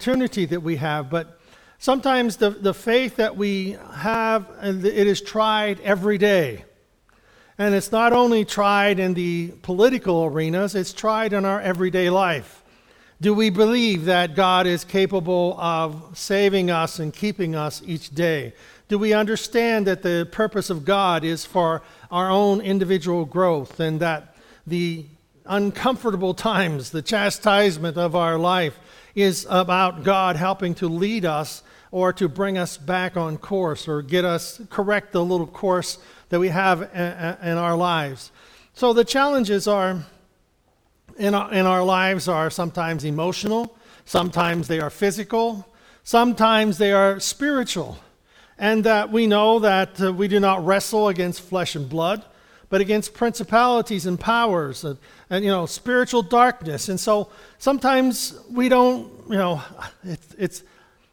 opportunity 0.00 0.46
that 0.46 0.62
we 0.62 0.76
have, 0.76 1.10
but 1.10 1.38
sometimes 1.78 2.38
the, 2.38 2.48
the 2.48 2.72
faith 2.72 3.16
that 3.16 3.36
we 3.36 3.76
have, 3.96 4.50
it 4.62 5.06
is 5.06 5.20
tried 5.20 5.78
every 5.80 6.16
day. 6.16 6.64
And 7.58 7.74
it's 7.74 7.92
not 7.92 8.14
only 8.14 8.46
tried 8.46 8.98
in 8.98 9.12
the 9.12 9.48
political 9.60 10.24
arenas, 10.24 10.74
it's 10.74 10.94
tried 10.94 11.34
in 11.34 11.44
our 11.44 11.60
everyday 11.60 12.08
life. 12.08 12.62
Do 13.20 13.34
we 13.34 13.50
believe 13.50 14.06
that 14.06 14.34
God 14.34 14.66
is 14.66 14.84
capable 14.84 15.60
of 15.60 16.16
saving 16.16 16.70
us 16.70 16.98
and 16.98 17.12
keeping 17.12 17.54
us 17.54 17.82
each 17.84 18.08
day? 18.14 18.54
Do 18.88 18.98
we 18.98 19.12
understand 19.12 19.86
that 19.86 20.00
the 20.00 20.26
purpose 20.32 20.70
of 20.70 20.86
God 20.86 21.24
is 21.24 21.44
for 21.44 21.82
our 22.10 22.30
own 22.30 22.62
individual 22.62 23.26
growth 23.26 23.78
and 23.78 24.00
that 24.00 24.34
the 24.66 25.04
uncomfortable 25.44 26.32
times, 26.32 26.90
the 26.90 27.02
chastisement 27.02 27.98
of 27.98 28.16
our 28.16 28.38
life, 28.38 28.78
is 29.14 29.46
about 29.48 30.04
God 30.04 30.36
helping 30.36 30.74
to 30.76 30.88
lead 30.88 31.24
us 31.24 31.62
or 31.90 32.12
to 32.12 32.28
bring 32.28 32.56
us 32.56 32.76
back 32.76 33.16
on 33.16 33.36
course 33.38 33.88
or 33.88 34.02
get 34.02 34.24
us 34.24 34.60
correct 34.70 35.12
the 35.12 35.24
little 35.24 35.46
course 35.46 35.98
that 36.28 36.38
we 36.38 36.48
have 36.48 36.82
in 36.82 37.56
our 37.56 37.76
lives. 37.76 38.30
So 38.74 38.92
the 38.92 39.04
challenges 39.04 39.66
are 39.66 40.04
in 41.18 41.34
our, 41.34 41.52
in 41.52 41.66
our 41.66 41.84
lives 41.84 42.28
are 42.28 42.48
sometimes 42.48 43.04
emotional, 43.04 43.76
sometimes 44.04 44.68
they 44.68 44.80
are 44.80 44.90
physical, 44.90 45.66
sometimes 46.02 46.78
they 46.78 46.92
are 46.92 47.20
spiritual. 47.20 47.98
And 48.58 48.84
that 48.84 49.10
we 49.10 49.26
know 49.26 49.58
that 49.60 50.00
uh, 50.00 50.12
we 50.12 50.28
do 50.28 50.38
not 50.38 50.64
wrestle 50.64 51.08
against 51.08 51.40
flesh 51.40 51.74
and 51.74 51.88
blood, 51.88 52.24
but 52.68 52.80
against 52.80 53.14
principalities 53.14 54.06
and 54.06 54.20
powers 54.20 54.84
and, 55.30 55.44
you 55.44 55.50
know 55.50 55.66
spiritual 55.66 56.22
darkness. 56.22 56.88
And 56.88 57.00
so 57.00 57.30
sometimes 57.58 58.38
we 58.50 58.68
don't, 58.68 59.10
you 59.28 59.38
know, 59.38 59.62
it's, 60.04 60.34
it's 60.38 60.62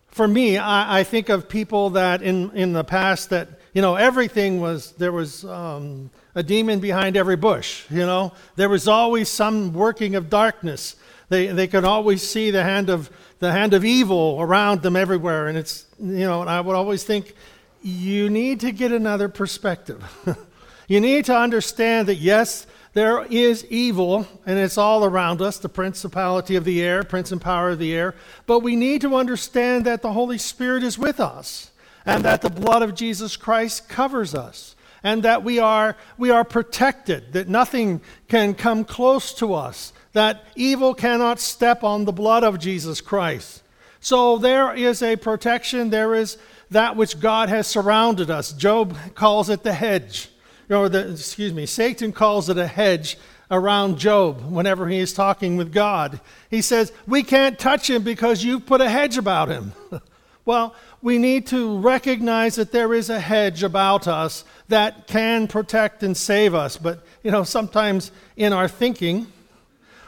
for 0.10 0.28
me, 0.28 0.58
I, 0.58 1.00
I 1.00 1.04
think 1.04 1.30
of 1.30 1.48
people 1.48 1.92
that 1.92 2.22
in, 2.22 2.52
in 2.52 2.74
the 2.74 2.84
past 2.84 3.30
that 3.30 3.50
you 3.78 3.82
know, 3.84 3.94
everything 3.94 4.60
was, 4.60 4.94
there 4.94 5.12
was 5.12 5.46
um, 5.46 6.10
a 6.34 6.42
demon 6.42 6.80
behind 6.80 7.16
every 7.16 7.36
bush, 7.36 7.86
you 7.92 8.08
know. 8.08 8.34
There 8.56 8.70
was 8.70 8.88
always 8.88 9.30
some 9.30 9.72
working 9.72 10.16
of 10.16 10.32
darkness. 10.32 10.96
They, 11.30 11.46
they 11.46 11.68
could 11.68 11.86
always 11.86 12.28
see 12.28 12.50
the 12.50 12.64
hand, 12.64 12.90
of, 12.90 13.12
the 13.38 13.52
hand 13.52 13.76
of 13.76 13.86
evil 13.86 14.38
around 14.40 14.82
them 14.82 14.96
everywhere. 14.96 15.48
And 15.48 15.56
it's, 15.56 15.86
you 16.00 16.26
know, 16.26 16.42
and 16.42 16.50
I 16.50 16.60
would 16.60 16.76
always 16.76 17.04
think, 17.04 17.36
you 17.84 18.32
need 18.32 18.62
to 18.62 18.72
get 18.72 18.92
another 18.92 19.30
perspective. 19.30 20.04
you 20.88 21.00
need 21.00 21.26
to 21.26 21.38
understand 21.38 22.08
that, 22.08 22.16
yes, 22.16 22.66
there 22.98 23.26
is 23.30 23.64
evil, 23.66 24.28
and 24.48 24.58
it's 24.58 24.78
all 24.78 25.06
around 25.06 25.40
us 25.40 25.60
the 25.60 25.70
principality 25.70 26.56
of 26.56 26.64
the 26.64 26.82
air, 26.82 27.04
prince 27.04 27.32
and 27.32 27.40
power 27.40 27.70
of 27.70 27.80
the 27.80 27.94
air. 27.94 28.16
But 28.48 28.62
we 28.62 28.76
need 28.76 29.02
to 29.02 29.16
understand 29.16 29.86
that 29.86 30.02
the 30.02 30.14
Holy 30.14 30.40
Spirit 30.40 30.82
is 30.82 30.98
with 30.98 31.20
us 31.20 31.70
and 32.08 32.26
that 32.26 32.42
the 32.42 32.50
blood 32.50 32.82
of 32.82 32.96
Jesus 32.96 33.38
Christ 33.38 33.88
covers 33.88 34.34
us 34.34 34.76
and 35.04 35.22
that 35.22 35.44
we 35.44 35.60
are, 35.60 35.96
we 36.18 36.32
are 36.32 36.44
protected, 36.44 37.34
that 37.34 37.48
nothing 37.48 38.02
can 38.30 38.56
come 38.56 38.84
close 38.84 39.32
to 39.36 39.54
us, 39.54 39.94
that 40.14 40.46
evil 40.56 40.96
cannot 40.96 41.40
step 41.40 41.84
on 41.84 42.06
the 42.06 42.12
blood 42.12 42.44
of 42.44 42.58
Jesus 42.58 43.00
Christ. 43.00 43.62
So 44.00 44.40
there 44.40 44.74
is 44.74 45.04
a 45.04 45.18
protection, 45.18 45.92
there 45.92 46.16
is 46.16 46.40
that 46.72 46.96
which 46.96 47.20
God 47.20 47.50
has 47.50 47.68
surrounded 47.68 48.32
us. 48.32 48.54
Job 48.54 48.98
calls 49.14 49.50
it 49.50 49.62
the 49.62 49.74
hedge. 49.74 50.30
Or 50.70 50.90
the, 50.90 51.12
excuse 51.12 51.54
me, 51.54 51.66
Satan 51.66 52.12
calls 52.12 52.50
it 52.50 52.58
a 52.58 52.68
hedge 52.68 53.18
around 53.50 53.98
Job 53.98 54.42
whenever 54.42 54.88
he 54.90 55.00
is 55.00 55.14
talking 55.14 55.56
with 55.56 55.72
God. 55.72 56.20
He 56.50 56.62
says, 56.62 56.92
We 57.08 57.24
can't 57.24 57.58
touch 57.58 57.90
him 57.90 58.04
because 58.04 58.44
you've 58.44 58.66
put 58.66 58.82
a 58.82 58.90
hedge 58.90 59.18
about 59.18 59.50
him. 59.50 59.74
well, 60.46 60.76
we 61.02 61.18
need 61.18 61.48
to 61.48 61.78
recognize 61.78 62.56
that 62.56 62.72
there 62.72 62.94
is 62.94 63.10
a 63.10 63.20
hedge 63.20 63.64
about 63.64 64.08
us 64.08 64.44
that 64.68 65.08
can 65.08 65.48
protect 65.48 66.04
and 66.04 66.18
save 66.18 66.54
us. 66.54 66.76
But, 66.76 67.06
you 67.24 67.32
know, 67.32 67.44
sometimes 67.44 68.12
in 68.36 68.52
our 68.52 68.68
thinking, 68.68 69.28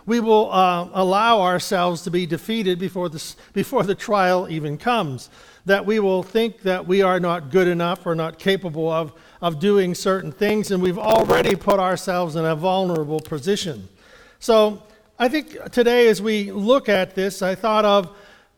we 0.06 0.20
will 0.20 0.52
uh, 0.52 0.90
allow 0.94 1.42
ourselves 1.42 2.02
to 2.02 2.12
be 2.12 2.26
defeated 2.26 2.80
before 2.80 3.10
the, 3.10 3.36
before 3.54 3.84
the 3.84 3.96
trial 3.96 4.48
even 4.50 4.78
comes. 4.78 5.30
That 5.66 5.86
we 5.86 6.00
will 6.00 6.24
think 6.24 6.62
that 6.64 6.88
we 6.88 7.04
are 7.04 7.20
not 7.20 7.52
good 7.52 7.68
enough 7.68 8.06
or 8.08 8.16
not 8.16 8.40
capable 8.40 8.90
of, 8.90 9.14
of 9.42 9.60
doing 9.60 9.96
certain 9.96 10.32
things, 10.32 10.72
and 10.72 10.82
we've 10.82 10.98
already 10.98 11.56
put 11.56 11.80
ourselves 11.80 12.36
in 12.36 12.46
a 12.46 12.56
vulnerable 12.56 13.20
position. 13.20 13.88
So, 14.40 14.84
I 15.18 15.28
think 15.28 15.72
today, 15.72 16.08
as 16.08 16.22
we 16.22 16.52
look 16.52 16.88
at 16.88 17.16
this, 17.16 17.42
I 17.42 17.56
thought 17.56 17.84
of 17.84 18.16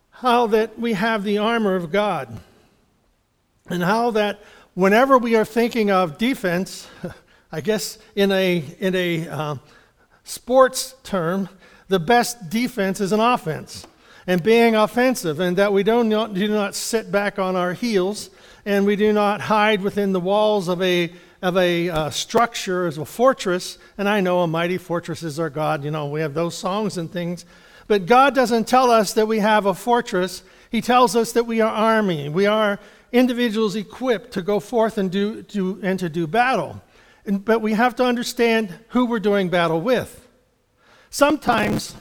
how 0.09 0.47
that 0.47 0.77
we 0.79 0.93
have 0.93 1.23
the 1.23 1.39
armor 1.39 1.75
of 1.75 1.91
God, 1.91 2.39
and 3.67 3.83
how 3.83 4.11
that 4.11 4.39
whenever 4.73 5.17
we 5.17 5.35
are 5.35 5.45
thinking 5.45 5.91
of 5.91 6.17
defense, 6.17 6.87
I 7.51 7.61
guess 7.61 7.97
in 8.15 8.31
a, 8.31 8.63
in 8.79 8.95
a 8.95 9.27
uh, 9.27 9.55
sports 10.23 10.95
term, 11.03 11.49
the 11.87 11.99
best 11.99 12.49
defense 12.49 13.01
is 13.01 13.11
an 13.11 13.19
offense 13.19 13.85
and 14.27 14.43
being 14.43 14.75
offensive, 14.75 15.39
and 15.39 15.57
that 15.57 15.73
we 15.73 15.83
don't 15.83 16.09
do 16.09 16.47
not 16.47 16.75
sit 16.75 17.11
back 17.11 17.39
on 17.39 17.55
our 17.55 17.73
heels 17.73 18.29
and 18.65 18.85
we 18.85 18.95
do 18.95 19.11
not 19.13 19.41
hide 19.41 19.81
within 19.81 20.13
the 20.13 20.19
walls 20.19 20.67
of 20.67 20.81
a 20.81 21.11
of 21.41 21.57
a 21.57 21.89
uh, 21.89 22.09
structure 22.11 22.85
as 22.85 22.97
a 22.97 23.05
fortress. 23.05 23.77
And 23.97 24.07
I 24.07 24.21
know 24.21 24.41
a 24.41 24.47
mighty 24.47 24.77
fortress 24.77 25.23
is 25.23 25.39
our 25.39 25.49
God. 25.49 25.83
You 25.83 25.91
know, 25.91 26.07
we 26.07 26.21
have 26.21 26.33
those 26.33 26.55
songs 26.55 26.97
and 26.97 27.11
things. 27.11 27.45
But 27.87 28.05
God 28.05 28.35
doesn't 28.35 28.67
tell 28.67 28.91
us 28.91 29.13
that 29.13 29.27
we 29.27 29.39
have 29.39 29.65
a 29.65 29.73
fortress. 29.73 30.43
He 30.69 30.81
tells 30.81 31.15
us 31.15 31.31
that 31.33 31.45
we 31.45 31.59
are 31.59 31.71
army. 31.71 32.29
We 32.29 32.45
are 32.45 32.79
individuals 33.11 33.75
equipped 33.75 34.31
to 34.33 34.41
go 34.41 34.59
forth 34.59 34.97
and, 34.97 35.11
do, 35.11 35.43
to, 35.43 35.79
and 35.83 35.99
to 35.99 36.09
do 36.09 36.27
battle. 36.27 36.81
And, 37.25 37.43
but 37.43 37.59
we 37.59 37.73
have 37.73 37.95
to 37.97 38.05
understand 38.05 38.73
who 38.89 39.05
we're 39.05 39.19
doing 39.19 39.49
battle 39.49 39.81
with. 39.81 40.27
Sometimes 41.09 41.95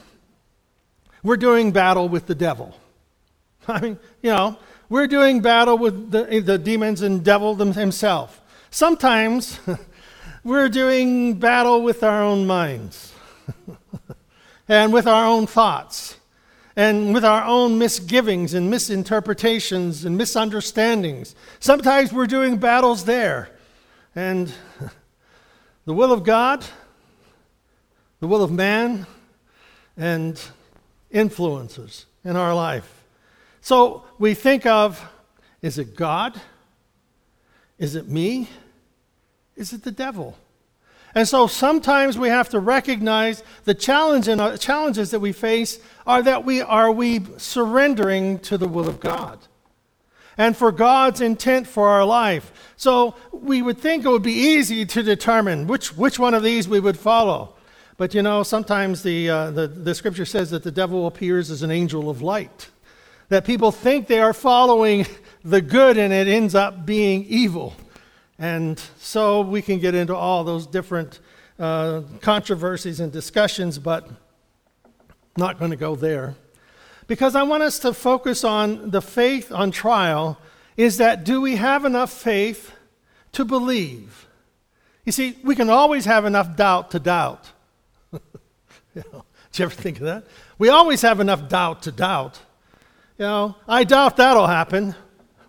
we're 1.23 1.37
doing 1.37 1.71
battle 1.71 2.07
with 2.07 2.27
the 2.27 2.35
devil. 2.35 2.75
I 3.67 3.81
mean, 3.81 3.99
you 4.21 4.31
know, 4.31 4.57
we're 4.91 5.07
doing 5.07 5.39
battle 5.39 5.77
with 5.77 6.11
the, 6.11 6.41
the 6.41 6.57
demons 6.57 7.01
and 7.01 7.23
devil 7.23 7.55
himself. 7.55 8.41
Sometimes 8.71 9.57
we're 10.43 10.67
doing 10.67 11.35
battle 11.35 11.81
with 11.81 12.03
our 12.03 12.21
own 12.21 12.45
minds. 12.45 13.13
and 14.67 14.91
with 14.91 15.07
our 15.07 15.25
own 15.25 15.47
thoughts 15.47 16.17
and 16.75 17.13
with 17.13 17.23
our 17.23 17.45
own 17.45 17.79
misgivings 17.79 18.53
and 18.53 18.69
misinterpretations 18.69 20.03
and 20.03 20.17
misunderstandings. 20.17 21.35
Sometimes 21.61 22.11
we're 22.11 22.27
doing 22.27 22.57
battles 22.57 23.05
there. 23.05 23.49
And 24.13 24.51
the 25.85 25.93
will 25.93 26.11
of 26.11 26.25
God, 26.25 26.65
the 28.19 28.27
will 28.27 28.43
of 28.43 28.51
man, 28.51 29.07
and 29.95 30.41
influences 31.11 32.07
in 32.25 32.35
our 32.35 32.53
life. 32.53 33.00
So 33.61 34.03
we 34.17 34.33
think 34.33 34.65
of 34.65 35.07
is 35.61 35.77
it 35.77 35.95
God? 35.95 36.39
Is 37.77 37.95
it 37.95 38.07
me? 38.07 38.49
Is 39.55 39.73
it 39.73 39.83
the 39.83 39.91
devil? 39.91 40.35
And 41.13 41.27
so 41.27 41.45
sometimes 41.45 42.17
we 42.17 42.29
have 42.29 42.49
to 42.49 42.59
recognize 42.59 43.43
the 43.65 43.73
challenge 43.73 44.27
and 44.27 44.39
uh, 44.39 44.57
challenges 44.57 45.11
that 45.11 45.19
we 45.19 45.33
face 45.33 45.79
are 46.07 46.23
that 46.23 46.45
we 46.45 46.61
are 46.61 46.91
we 46.91 47.21
surrendering 47.37 48.39
to 48.39 48.57
the 48.57 48.67
will 48.67 48.87
of 48.87 48.99
God 48.99 49.39
and 50.37 50.57
for 50.57 50.71
God's 50.71 51.21
intent 51.21 51.67
for 51.67 51.89
our 51.89 52.05
life. 52.05 52.73
So 52.77 53.13
we 53.31 53.61
would 53.61 53.77
think 53.77 54.05
it 54.05 54.09
would 54.09 54.23
be 54.23 54.31
easy 54.33 54.85
to 54.87 55.03
determine 55.03 55.67
which, 55.67 55.95
which 55.95 56.17
one 56.17 56.33
of 56.33 56.41
these 56.41 56.67
we 56.67 56.79
would 56.79 56.97
follow. 56.97 57.53
But 57.97 58.15
you 58.15 58.23
know, 58.23 58.41
sometimes 58.41 59.03
the, 59.03 59.29
uh, 59.29 59.51
the, 59.51 59.67
the 59.67 59.93
scripture 59.93 60.25
says 60.25 60.49
that 60.49 60.63
the 60.63 60.71
devil 60.71 61.05
appears 61.05 61.51
as 61.51 61.61
an 61.61 61.69
angel 61.69 62.09
of 62.09 62.23
light. 62.23 62.70
That 63.31 63.45
people 63.45 63.71
think 63.71 64.07
they 64.07 64.19
are 64.19 64.33
following 64.33 65.05
the 65.45 65.61
good 65.61 65.97
and 65.97 66.11
it 66.11 66.27
ends 66.27 66.53
up 66.53 66.85
being 66.85 67.23
evil. 67.29 67.73
And 68.37 68.77
so 68.97 69.39
we 69.39 69.61
can 69.61 69.79
get 69.79 69.95
into 69.95 70.13
all 70.13 70.43
those 70.43 70.67
different 70.67 71.21
uh, 71.57 72.01
controversies 72.19 72.99
and 72.99 73.09
discussions, 73.09 73.79
but 73.79 74.09
not 75.37 75.59
going 75.59 75.71
to 75.71 75.77
go 75.77 75.95
there. 75.95 76.35
Because 77.07 77.33
I 77.33 77.43
want 77.43 77.63
us 77.63 77.79
to 77.79 77.93
focus 77.93 78.43
on 78.43 78.91
the 78.91 79.01
faith 79.01 79.49
on 79.49 79.71
trial 79.71 80.37
is 80.75 80.97
that 80.97 81.23
do 81.23 81.39
we 81.39 81.55
have 81.55 81.85
enough 81.85 82.11
faith 82.11 82.73
to 83.31 83.45
believe? 83.45 84.27
You 85.05 85.13
see, 85.13 85.37
we 85.41 85.55
can 85.55 85.69
always 85.69 86.03
have 86.03 86.25
enough 86.25 86.57
doubt 86.57 86.91
to 86.91 86.99
doubt. 86.99 87.49
you 88.11 88.19
know, 89.13 89.23
did 89.53 89.59
you 89.59 89.63
ever 89.63 89.73
think 89.73 90.01
of 90.01 90.03
that? 90.03 90.25
We 90.57 90.67
always 90.67 91.01
have 91.03 91.21
enough 91.21 91.47
doubt 91.47 91.83
to 91.83 91.93
doubt. 91.93 92.41
You 93.17 93.25
know, 93.25 93.55
I 93.67 93.83
doubt 93.83 94.17
that'll 94.17 94.47
happen. 94.47 94.95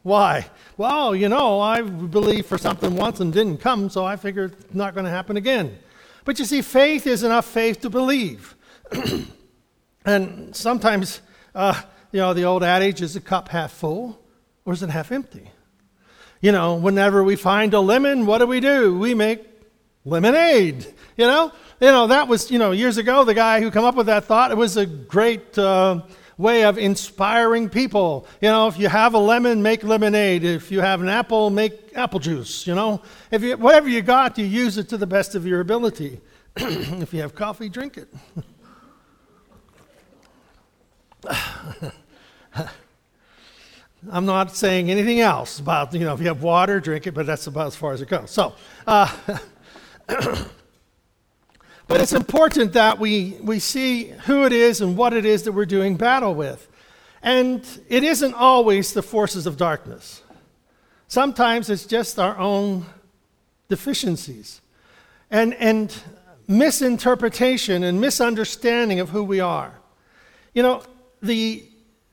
Why? 0.02 0.46
Well, 0.76 1.14
you 1.14 1.28
know, 1.28 1.60
I 1.60 1.80
believed 1.82 2.46
for 2.46 2.58
something 2.58 2.96
once 2.96 3.20
and 3.20 3.32
didn't 3.32 3.58
come, 3.58 3.88
so 3.88 4.04
I 4.04 4.16
figure 4.16 4.46
it's 4.46 4.74
not 4.74 4.94
going 4.94 5.04
to 5.04 5.10
happen 5.10 5.36
again. 5.36 5.78
But 6.24 6.38
you 6.38 6.44
see, 6.44 6.62
faith 6.62 7.06
is 7.06 7.22
enough 7.22 7.46
faith 7.46 7.80
to 7.82 7.90
believe. 7.90 8.54
and 10.04 10.54
sometimes 10.54 11.20
uh, 11.54 11.80
you 12.12 12.20
know, 12.20 12.34
the 12.34 12.44
old 12.44 12.62
adage 12.62 13.02
is 13.02 13.14
the 13.14 13.20
cup 13.20 13.48
half 13.48 13.72
full 13.72 14.18
or 14.64 14.72
is 14.72 14.82
it 14.82 14.90
half 14.90 15.10
empty? 15.10 15.50
You 16.40 16.52
know, 16.52 16.74
whenever 16.74 17.22
we 17.22 17.36
find 17.36 17.72
a 17.74 17.80
lemon, 17.80 18.26
what 18.26 18.38
do 18.38 18.46
we 18.46 18.60
do? 18.60 18.98
We 18.98 19.14
make 19.14 19.44
lemonade, 20.04 20.86
you 21.16 21.26
know? 21.26 21.52
You 21.80 21.88
know, 21.88 22.08
that 22.08 22.28
was, 22.28 22.50
you 22.50 22.58
know, 22.58 22.72
years 22.72 22.96
ago, 22.96 23.24
the 23.24 23.34
guy 23.34 23.60
who 23.60 23.70
come 23.70 23.84
up 23.84 23.94
with 23.94 24.06
that 24.06 24.24
thought, 24.24 24.50
it 24.50 24.56
was 24.56 24.76
a 24.76 24.86
great 24.86 25.56
uh, 25.58 26.02
way 26.42 26.64
of 26.64 26.76
inspiring 26.76 27.70
people. 27.70 28.26
You 28.40 28.48
know, 28.48 28.66
if 28.66 28.78
you 28.78 28.88
have 28.88 29.14
a 29.14 29.18
lemon, 29.18 29.62
make 29.62 29.84
lemonade. 29.84 30.44
If 30.44 30.70
you 30.72 30.80
have 30.80 31.00
an 31.00 31.08
apple, 31.08 31.48
make 31.48 31.96
apple 31.96 32.18
juice, 32.18 32.66
you 32.66 32.74
know? 32.74 33.00
If 33.30 33.42
you, 33.42 33.56
whatever 33.56 33.88
you 33.88 34.02
got, 34.02 34.36
you 34.36 34.44
use 34.44 34.76
it 34.76 34.88
to 34.90 34.96
the 34.96 35.06
best 35.06 35.34
of 35.34 35.46
your 35.46 35.60
ability. 35.60 36.20
if 36.56 37.14
you 37.14 37.20
have 37.20 37.34
coffee, 37.34 37.68
drink 37.68 37.96
it. 37.96 38.08
I'm 44.10 44.26
not 44.26 44.56
saying 44.56 44.90
anything 44.90 45.20
else 45.20 45.60
about, 45.60 45.94
you 45.94 46.00
know, 46.00 46.12
if 46.12 46.20
you 46.20 46.26
have 46.26 46.42
water, 46.42 46.80
drink 46.80 47.06
it, 47.06 47.12
but 47.14 47.24
that's 47.24 47.46
about 47.46 47.68
as 47.68 47.76
far 47.76 47.92
as 47.92 48.02
it 48.02 48.08
goes. 48.08 48.32
So, 48.32 48.54
uh, 48.84 49.08
but 51.92 52.00
it's 52.00 52.14
important 52.14 52.72
that 52.72 52.98
we, 52.98 53.36
we 53.42 53.58
see 53.58 54.04
who 54.24 54.46
it 54.46 54.52
is 54.54 54.80
and 54.80 54.96
what 54.96 55.12
it 55.12 55.26
is 55.26 55.42
that 55.42 55.52
we're 55.52 55.66
doing 55.66 55.94
battle 55.94 56.34
with. 56.34 56.66
And 57.22 57.62
it 57.86 58.02
isn't 58.02 58.32
always 58.32 58.94
the 58.94 59.02
forces 59.02 59.46
of 59.46 59.58
darkness, 59.58 60.22
sometimes 61.06 61.68
it's 61.68 61.84
just 61.84 62.18
our 62.18 62.38
own 62.38 62.86
deficiencies 63.68 64.62
and, 65.30 65.52
and 65.52 65.94
misinterpretation 66.48 67.84
and 67.84 68.00
misunderstanding 68.00 68.98
of 68.98 69.10
who 69.10 69.22
we 69.22 69.40
are. 69.40 69.74
You 70.54 70.62
know, 70.62 70.82
the, 71.20 71.62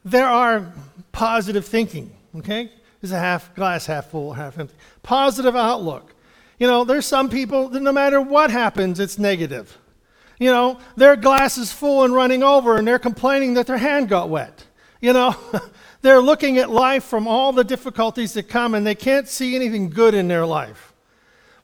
there 0.03 0.27
are 0.27 0.73
positive 1.13 1.65
thinking, 1.65 2.13
okay? 2.35 2.69
Is 3.01 3.13
a 3.13 3.17
half 3.17 3.55
glass 3.55 3.85
half 3.85 4.07
full, 4.07 4.33
half 4.33 4.59
empty. 4.59 4.75
Positive 5.03 5.55
outlook. 5.55 6.13
You 6.59 6.67
know, 6.67 6.83
there's 6.83 7.05
some 7.05 7.29
people 7.29 7.69
that 7.69 7.81
no 7.81 7.93
matter 7.93 8.21
what 8.21 8.51
happens, 8.51 8.99
it's 8.99 9.17
negative. 9.17 9.77
You 10.37 10.51
know, 10.51 10.79
their 10.95 11.15
glass 11.15 11.57
is 11.57 11.71
full 11.71 12.03
and 12.03 12.13
running 12.13 12.43
over, 12.43 12.77
and 12.77 12.87
they're 12.87 12.99
complaining 12.99 13.55
that 13.55 13.67
their 13.67 13.77
hand 13.77 14.09
got 14.09 14.29
wet. 14.29 14.65
You 15.01 15.13
know, 15.13 15.35
they're 16.01 16.21
looking 16.21 16.57
at 16.57 16.69
life 16.69 17.05
from 17.05 17.27
all 17.27 17.53
the 17.53 17.63
difficulties 17.63 18.33
that 18.33 18.43
come, 18.43 18.75
and 18.75 18.85
they 18.85 18.95
can't 18.95 19.27
see 19.27 19.55
anything 19.55 19.89
good 19.89 20.13
in 20.13 20.27
their 20.27 20.45
life. 20.45 20.93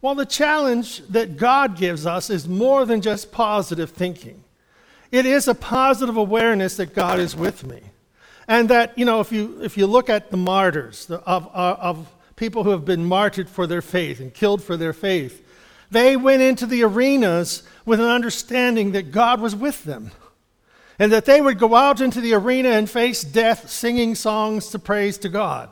Well, 0.01 0.15
the 0.15 0.25
challenge 0.25 1.06
that 1.07 1.38
God 1.38 1.77
gives 1.77 2.06
us 2.06 2.30
is 2.30 2.47
more 2.47 2.86
than 2.86 3.01
just 3.01 3.31
positive 3.31 3.92
thinking. 3.92 4.44
It 5.12 5.25
is 5.25 5.47
a 5.47 5.56
positive 5.56 6.18
awareness 6.18 6.77
that 6.77 6.94
God 6.94 7.19
is 7.19 7.36
with 7.36 7.65
me. 7.65 7.81
And 8.47 8.69
that, 8.69 8.97
you 8.97 9.06
know, 9.06 9.21
if 9.21 9.31
you, 9.31 9.59
if 9.63 9.77
you 9.77 9.88
look 9.88 10.09
at 10.09 10.30
the 10.30 10.38
martyrs 10.38 11.09
of, 11.09 11.47
of 11.53 12.12
people 12.36 12.64
who 12.64 12.72
have 12.72 12.86
been 12.86 13.06
martyred 13.06 13.50
for 13.50 13.68
their 13.68 13.82
faith 13.82 14.20
and 14.20 14.34
killed 14.34 14.64
for 14.64 14.78
their 14.78 14.94
faith, 14.94 15.42
they 15.92 16.18
went 16.18 16.42
into 16.42 16.66
the 16.66 16.84
arenas 16.84 17.64
with 17.86 18.00
an 18.00 18.08
understanding 18.08 18.92
that 18.92 19.12
God 19.12 19.40
was 19.40 19.56
with 19.56 19.84
them. 19.84 20.12
And 20.98 21.12
that 21.12 21.26
they 21.26 21.42
would 21.42 21.60
go 21.60 21.76
out 21.76 22.00
into 22.00 22.22
the 22.22 22.34
arena 22.34 22.70
and 22.70 22.90
face 22.90 23.22
death 23.22 23.70
singing 23.70 24.16
songs 24.16 24.70
to 24.70 24.80
praise 24.80 25.18
to 25.20 25.30
God. 25.30 25.70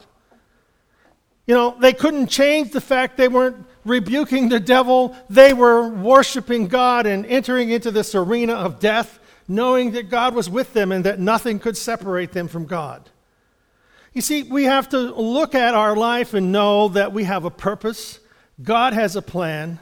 You 1.48 1.56
know, 1.56 1.75
they 1.80 1.94
couldn't 1.94 2.27
change 2.27 2.71
the 2.71 2.81
fact 2.81 3.18
they 3.18 3.27
weren't 3.27 3.66
rebuking 3.86 4.50
the 4.50 4.59
devil. 4.59 5.16
They 5.30 5.54
were 5.54 5.89
worshiping 5.89 6.68
God 6.68 7.06
and 7.06 7.25
entering 7.25 7.69
into 7.69 7.92
this 7.92 8.16
arena 8.16 8.54
of 8.54 8.80
death 8.80 9.19
knowing 9.48 9.92
that 9.92 10.09
God 10.09 10.36
was 10.36 10.50
with 10.50 10.74
them 10.74 10.92
and 10.92 11.04
that 11.06 11.19
nothing 11.19 11.59
could 11.59 11.77
separate 11.77 12.31
them 12.31 12.48
from 12.48 12.66
God. 12.66 13.09
You 14.13 14.21
see, 14.21 14.44
we 14.44 14.65
have 14.65 14.89
to 14.89 15.00
look 15.00 15.56
at 15.56 15.74
our 15.74 15.95
life 15.95 16.33
and 16.33 16.51
know 16.51 16.89
that 16.89 17.13
we 17.13 17.24
have 17.24 17.45
a 17.45 17.50
purpose, 17.50 18.19
God 18.62 18.94
has 18.94 19.15
a 19.15 19.21
plan, 19.21 19.80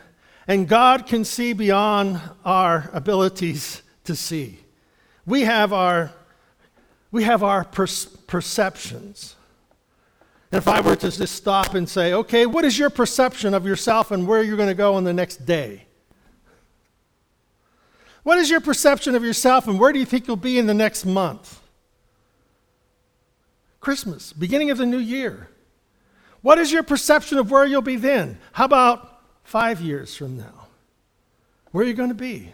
and 0.48 0.68
God 0.68 1.06
can 1.06 1.25
see 1.25 1.51
beyond 1.54 2.22
our 2.45 2.89
abilities 2.94 3.81
to 4.06 4.16
see. 4.16 4.60
We 5.25 5.42
have 5.42 5.74
our, 5.74 6.12
we 7.12 7.24
have 7.24 7.44
our 7.44 7.66
per- 7.66 7.88
perceptions. 8.28 9.36
And 10.51 10.57
if 10.57 10.68
I 10.68 10.81
were 10.81 10.95
to 10.95 11.12
just 11.12 11.36
stop 11.36 11.75
and 11.75 11.88
say, 11.88 12.13
okay, 12.13 12.45
what 12.45 12.66
is 12.66 12.77
your 12.77 12.89
perception 12.89 13.54
of 13.54 13.66
yourself 13.66 14.12
and 14.12 14.27
where 14.27 14.42
you're 14.42 14.57
going 14.57 14.69
to 14.69 14.75
go 14.75 14.98
in 14.98 15.04
the 15.04 15.13
next 15.13 15.45
day? 15.45 15.86
What 18.24 18.38
is 18.38 18.50
your 18.50 18.62
perception 18.62 19.16
of 19.16 19.24
yourself 19.24 19.68
and 19.68 19.80
where 19.80 19.92
do 19.92 20.00
you 20.00 20.06
think 20.06 20.27
you'll 20.27 20.36
be 20.36 20.57
in 20.57 20.68
the 20.68 20.74
next 20.74 21.06
month? 21.06 21.61
Christmas, 23.81 24.31
beginning 24.31 24.72
of 24.72 24.78
the 24.78 24.86
new 24.86 25.00
year. 25.00 25.50
What 26.42 26.57
is 26.57 26.72
your 26.72 26.83
perception 26.83 27.38
of 27.38 27.51
where 27.51 27.66
you'll 27.66 27.81
be 27.81 27.98
then? 27.98 28.39
How 28.54 28.66
about 28.66 29.22
five 29.44 29.81
years 29.81 30.16
from 30.16 30.38
now? 30.38 30.68
Where 31.72 31.83
are 31.83 31.88
you 31.88 31.94
going 31.94 32.10
to 32.10 32.16
be? 32.16 32.54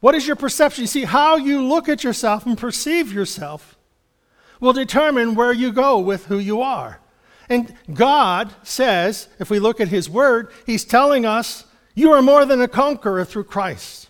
What 0.00 0.14
is 0.14 0.26
your 0.26 0.36
perception? 0.36 0.82
You 0.82 0.88
see, 0.88 1.04
how 1.04 1.36
you 1.36 1.62
look 1.62 1.88
at 1.88 2.04
yourself 2.04 2.46
and 2.46 2.58
perceive 2.58 3.12
yourself 3.12 3.76
will 4.60 4.72
determine 4.72 5.34
where 5.34 5.52
you 5.52 5.72
go 5.72 5.98
with 5.98 6.26
who 6.26 6.38
you 6.38 6.60
are. 6.60 7.00
And 7.48 7.74
God 7.92 8.52
says, 8.62 9.28
if 9.38 9.50
we 9.50 9.58
look 9.58 9.80
at 9.80 9.88
His 9.88 10.10
Word, 10.10 10.50
He's 10.66 10.84
telling 10.84 11.24
us, 11.24 11.64
you 11.94 12.12
are 12.12 12.22
more 12.22 12.44
than 12.44 12.60
a 12.60 12.68
conqueror 12.68 13.24
through 13.24 13.44
Christ. 13.44 14.08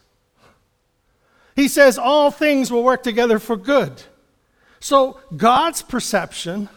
He 1.54 1.68
says 1.68 1.98
all 1.98 2.30
things 2.30 2.70
will 2.70 2.82
work 2.82 3.02
together 3.02 3.38
for 3.38 3.56
good. 3.56 4.02
So 4.80 5.20
God's 5.36 5.82
perception 5.82 6.68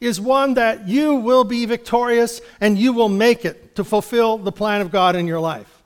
is 0.00 0.20
one 0.20 0.54
that 0.54 0.88
you 0.88 1.16
will 1.16 1.44
be 1.44 1.66
victorious 1.66 2.40
and 2.60 2.78
you 2.78 2.92
will 2.92 3.08
make 3.08 3.44
it 3.44 3.74
to 3.76 3.84
fulfill 3.84 4.38
the 4.38 4.52
plan 4.52 4.80
of 4.80 4.90
God 4.90 5.16
in 5.16 5.26
your 5.26 5.40
life. 5.40 5.82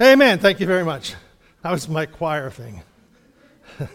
Amen. 0.00 0.38
Thank 0.38 0.60
you 0.60 0.66
very 0.66 0.84
much. 0.84 1.14
That 1.62 1.72
was 1.72 1.88
my 1.88 2.06
choir 2.06 2.50
thing. 2.50 2.82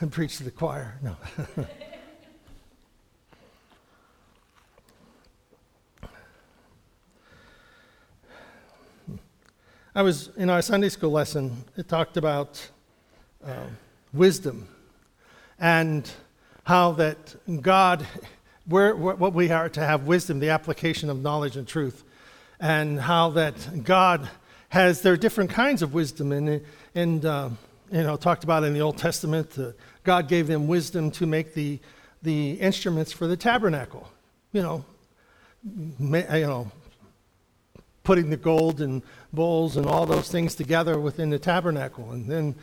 I 0.00 0.06
preach 0.06 0.36
to 0.36 0.44
the 0.44 0.50
choir. 0.50 0.98
No. 1.02 1.16
I 9.94 10.02
was 10.02 10.28
in 10.36 10.50
our 10.50 10.60
Sunday 10.60 10.90
school 10.90 11.10
lesson, 11.10 11.64
it 11.76 11.88
talked 11.88 12.18
about 12.18 12.68
uh, 13.42 13.64
wisdom 14.12 14.68
and 15.58 16.08
how 16.64 16.92
that 16.92 17.62
God, 17.62 18.06
where, 18.66 18.94
what 18.94 19.32
we 19.32 19.50
are 19.50 19.70
to 19.70 19.80
have 19.80 20.06
wisdom, 20.06 20.40
the 20.40 20.50
application 20.50 21.08
of 21.08 21.22
knowledge 21.22 21.56
and 21.56 21.66
truth, 21.66 22.04
and 22.60 23.00
how 23.00 23.30
that 23.30 23.82
God 23.82 24.28
has, 24.68 25.00
there 25.00 25.14
are 25.14 25.16
different 25.16 25.50
kinds 25.50 25.80
of 25.80 25.94
wisdom. 25.94 26.32
And, 26.32 26.60
and 26.94 27.24
uh, 27.24 27.48
you 27.90 28.02
know, 28.02 28.16
talked 28.16 28.44
about 28.44 28.64
in 28.64 28.74
the 28.74 28.82
Old 28.82 28.98
Testament, 28.98 29.58
uh, 29.58 29.72
God 30.04 30.28
gave 30.28 30.48
them 30.48 30.68
wisdom 30.68 31.10
to 31.12 31.26
make 31.26 31.54
the, 31.54 31.78
the 32.22 32.52
instruments 32.52 33.10
for 33.10 33.26
the 33.26 33.38
tabernacle. 33.38 34.06
You 34.52 34.62
know, 34.62 34.84
you 35.64 36.46
know, 36.46 36.70
putting 38.08 38.30
the 38.30 38.38
gold 38.38 38.80
and 38.80 39.02
bowls 39.34 39.76
and 39.76 39.84
all 39.84 40.06
those 40.06 40.30
things 40.30 40.54
together 40.54 40.98
within 40.98 41.28
the 41.28 41.38
tabernacle. 41.38 42.10
And 42.10 42.26
then 42.26 42.54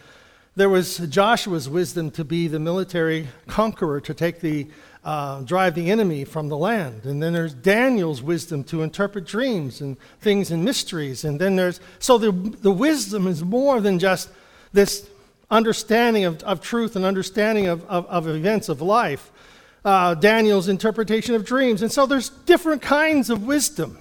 there 0.56 0.70
was 0.70 0.98
Joshua's 0.98 1.70
wisdom 1.70 2.10
to 2.12 2.26
be 2.26 2.48
the 2.48 2.58
military 2.58 3.28
conqueror, 3.46 4.02
to 4.02 4.14
take 4.16 4.40
the 4.40 4.66
uh, 5.04 5.44
drive 5.44 5.76
the 5.76 5.92
enemy 5.92 6.26
from 6.26 6.50
the 6.50 6.58
land. 6.58 7.06
And 7.06 7.22
then 7.22 7.32
there's 7.32 7.54
Daniel's 7.54 8.24
wisdom 8.24 8.64
to 8.64 8.82
interpret 8.82 9.28
dreams 9.28 9.82
and 9.82 9.98
things 10.20 10.50
and 10.50 10.66
mysteries. 10.66 11.24
And 11.24 11.40
then 11.40 11.56
there's 11.58 11.80
so 12.00 12.18
the 12.18 12.32
the 12.32 12.72
wisdom 12.72 13.28
is 13.28 13.44
more 13.44 13.80
than 13.82 14.00
just 14.00 14.30
this 14.74 15.08
understanding 15.52 16.26
of, 16.26 16.42
of 16.42 16.60
truth 16.60 16.96
and 16.96 17.06
understanding 17.06 17.68
of, 17.68 17.86
of, 17.86 18.08
of 18.08 18.28
events 18.28 18.68
of 18.68 18.82
life. 18.82 19.32
Uh, 19.84 20.16
Daniel's 20.16 20.70
interpretation 20.70 21.36
of 21.36 21.46
dreams. 21.46 21.84
And 21.84 21.92
so 21.92 22.08
there's 22.08 22.30
different 22.30 22.82
kinds 22.82 23.30
of 23.30 23.46
wisdom. 23.46 24.00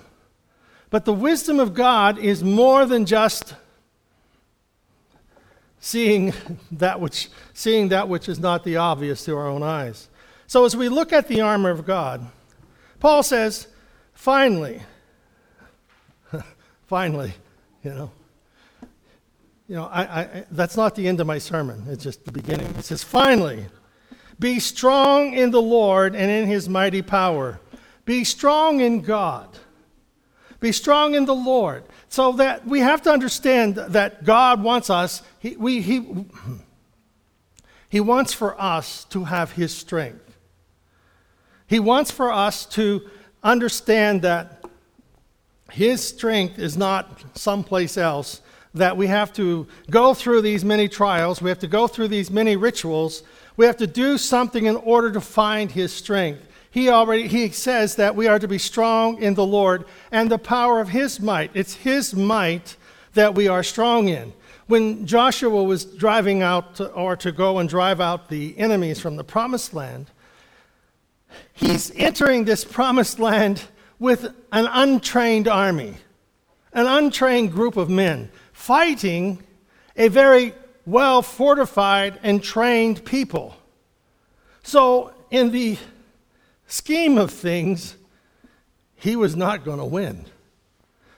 But 0.91 1.05
the 1.05 1.13
wisdom 1.13 1.59
of 1.61 1.75
God 1.75 2.19
is 2.19 2.45
more 2.45 2.87
than 2.87 3.07
just 3.07 3.55
seeing 5.81 6.33
that 6.73 7.01
which, 7.01 7.29
seeing 7.53 7.89
that 7.89 8.09
which 8.09 8.29
is 8.29 8.39
not 8.39 8.65
the 8.65 8.77
obvious 8.77 9.25
to 9.25 9.37
our 9.37 9.47
own 9.47 9.63
eyes. 9.63 10.09
So 10.47 10.65
as 10.65 10.77
we 10.77 10.89
look 10.89 11.13
at 11.13 11.29
the 11.29 11.41
armor 11.41 11.71
of 11.71 11.85
God, 11.85 12.27
Paul 13.01 13.23
says, 13.23 13.69
finally, 14.13 14.83
finally, 16.87 17.35
you 17.83 17.93
know, 17.93 18.11
you 19.69 19.77
know, 19.77 19.85
I, 19.85 20.03
I, 20.03 20.45
that's 20.51 20.77
not 20.77 20.95
the 20.95 21.09
end 21.09 21.21
of 21.21 21.27
my 21.27 21.39
sermon. 21.39 21.85
It's 21.89 22.05
just 22.05 22.25
the 22.25 22.33
beginning. 22.33 22.67
It 22.79 22.85
says, 22.85 23.03
finally, 23.03 23.67
be 24.39 24.61
strong 24.61 25.33
in 25.33 25.51
the 25.51 25.63
Lord 25.63 26.15
and 26.15 26.31
in 26.31 26.47
his 26.47 26.69
mighty 26.69 27.03
power. 27.03 27.61
Be 28.05 28.25
strong 28.25 28.81
in 28.81 29.01
God 29.01 29.59
Be 30.65 30.73
strong 30.73 31.15
in 31.15 31.27
the 31.27 31.35
Lord. 31.35 31.85
So 32.09 32.33
that 32.33 32.67
we 32.67 32.81
have 32.81 33.03
to 33.03 33.11
understand 33.11 33.75
that 33.75 34.25
God 34.25 34.63
wants 34.63 34.89
us, 34.89 35.21
he, 35.39 35.57
we, 35.57 35.83
he, 35.83 36.25
he 37.91 38.01
wants 38.01 38.33
for 38.33 38.59
us 38.59 39.05
to 39.11 39.25
have 39.25 39.53
His 39.53 39.77
strength. 39.77 40.39
He 41.67 41.79
wants 41.79 42.11
for 42.11 42.33
us 42.33 42.65
to 42.81 43.03
understand 43.43 44.23
that 44.23 44.65
His 45.71 46.03
strength 46.03 46.59
is 46.59 46.79
not 46.79 47.23
someplace 47.35 47.99
else, 47.99 48.41
that 48.73 48.97
we 48.97 49.07
have 49.09 49.35
to 49.35 49.67
go 49.91 50.15
through 50.15 50.41
these 50.41 50.65
many 50.65 50.89
trials, 50.89 51.43
we 51.43 51.51
have 51.51 51.59
to 51.59 51.69
go 51.69 51.87
through 51.87 52.09
these 52.09 52.31
many 52.31 52.57
rituals, 52.57 53.23
we 53.59 53.67
have 53.67 53.77
to 53.77 53.87
do 53.87 54.17
something 54.17 54.65
in 54.65 54.77
order 54.77 55.13
to 55.13 55.21
find 55.21 55.73
His 55.73 55.93
strength 55.93 56.49
he 56.75 56.89
already 56.89 57.29
he 57.29 57.51
says 57.51 57.95
that 57.95 58.17
we 58.17 58.27
are 58.27 58.41
to 58.41 58.49
be 58.49 58.59
strong 58.59 59.23
in 59.23 59.35
the 59.35 59.47
Lord 59.47 59.85
and 60.11 60.29
the 60.29 60.39
power 60.39 60.81
of 60.81 60.89
his 60.89 61.21
might. 61.21 61.53
It's 61.55 61.75
his 61.75 62.17
might 62.17 62.77
that 63.13 63.37
we 63.37 63.47
are 63.47 63.63
strong 63.63 64.09
in. 64.09 64.33
When 64.67 65.07
Joshua 65.07 65.63
was 65.63 65.85
driving 65.85 66.43
out 66.43 66.75
to, 66.75 66.89
or 66.91 67.15
to 67.15 67.31
go 67.31 67.59
and 67.59 67.69
drive 67.69 68.01
out 68.01 68.29
the 68.29 68.59
enemies 68.59 68.99
from 68.99 69.15
the 69.15 69.23
promised 69.23 69.73
land, 69.73 70.11
he's 71.53 71.93
entering 71.95 72.45
this 72.45 72.65
promised 72.65 73.21
land 73.21 73.63
with 74.01 74.25
an 74.51 74.67
untrained 74.69 75.47
army, 75.47 75.95
an 76.73 76.89
untrained 76.89 77.53
group 77.53 77.77
of 77.77 77.89
men 77.89 78.33
fighting 78.53 79.41
a 79.97 80.09
very 80.09 80.53
well 80.87 81.23
fortified 81.23 82.19
and 82.25 82.43
trained 82.43 83.05
people. 83.05 83.55
So 84.65 85.15
in 85.31 85.53
the 85.53 85.79
scheme 86.67 87.19
of 87.19 87.31
things, 87.31 87.97
he 88.97 89.17
was 89.17 89.37
not 89.37 89.65
going 89.65 89.79
to 89.79 89.85
win. 89.85 90.25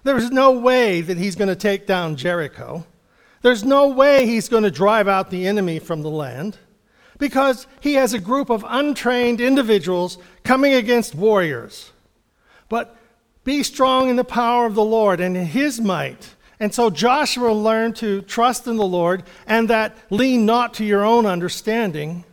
There's 0.02 0.30
no 0.30 0.52
way 0.52 1.00
that 1.00 1.18
he's 1.18 1.34
going 1.34 1.48
to 1.48 1.56
take 1.56 1.86
down 1.86 2.16
Jericho. 2.16 2.86
There's 3.42 3.64
no 3.64 3.88
way 3.88 4.26
he's 4.26 4.48
going 4.48 4.62
to 4.62 4.70
drive 4.70 5.08
out 5.08 5.30
the 5.30 5.46
enemy 5.46 5.78
from 5.78 6.02
the 6.02 6.10
land 6.10 6.58
because 7.18 7.66
he 7.80 7.94
has 7.94 8.12
a 8.12 8.18
group 8.18 8.50
of 8.50 8.64
untrained 8.68 9.40
individuals 9.40 10.18
coming 10.44 10.74
against 10.74 11.14
warriors. 11.14 11.92
But 12.68 12.96
be 13.44 13.62
strong 13.62 14.08
in 14.08 14.16
the 14.16 14.24
power 14.24 14.66
of 14.66 14.74
the 14.74 14.84
Lord 14.84 15.20
and 15.20 15.36
in 15.36 15.46
his 15.46 15.80
might. 15.80 16.34
And 16.58 16.74
so 16.74 16.90
Joshua 16.90 17.52
learned 17.52 17.96
to 17.96 18.22
trust 18.22 18.66
in 18.66 18.76
the 18.76 18.86
Lord 18.86 19.22
and 19.46 19.68
that 19.70 19.96
lean 20.10 20.46
not 20.46 20.74
to 20.74 20.84
your 20.84 21.04
own 21.04 21.26
understanding, 21.26 22.24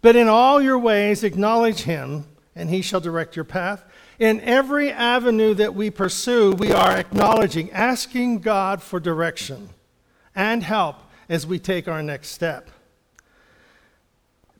but 0.00 0.16
in 0.16 0.28
all 0.28 0.62
your 0.62 0.78
ways 0.78 1.24
acknowledge 1.24 1.80
him 1.80 2.24
and 2.56 2.70
he 2.70 2.82
shall 2.82 3.00
direct 3.00 3.36
your 3.36 3.44
path. 3.44 3.84
In 4.18 4.40
every 4.40 4.90
avenue 4.90 5.54
that 5.54 5.74
we 5.74 5.90
pursue, 5.90 6.52
we 6.52 6.72
are 6.72 6.96
acknowledging, 6.96 7.70
asking 7.72 8.40
God 8.40 8.82
for 8.82 9.00
direction 9.00 9.70
and 10.34 10.62
help 10.62 10.96
as 11.28 11.46
we 11.46 11.58
take 11.58 11.88
our 11.88 12.02
next 12.02 12.28
step. 12.28 12.70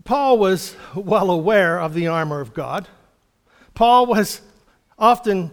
Paul 0.05 0.39
was 0.39 0.77
well 0.95 1.31
aware 1.31 1.81
of 1.81 1.95
the 1.95 2.09
armor 2.09 2.41
of 2.41 2.53
God. 2.53 2.89
Paul 3.75 4.07
was 4.07 4.43
often, 4.99 5.51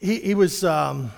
he, 0.00 0.20
he 0.20 0.34
was 0.34 0.64
um, 0.64 1.12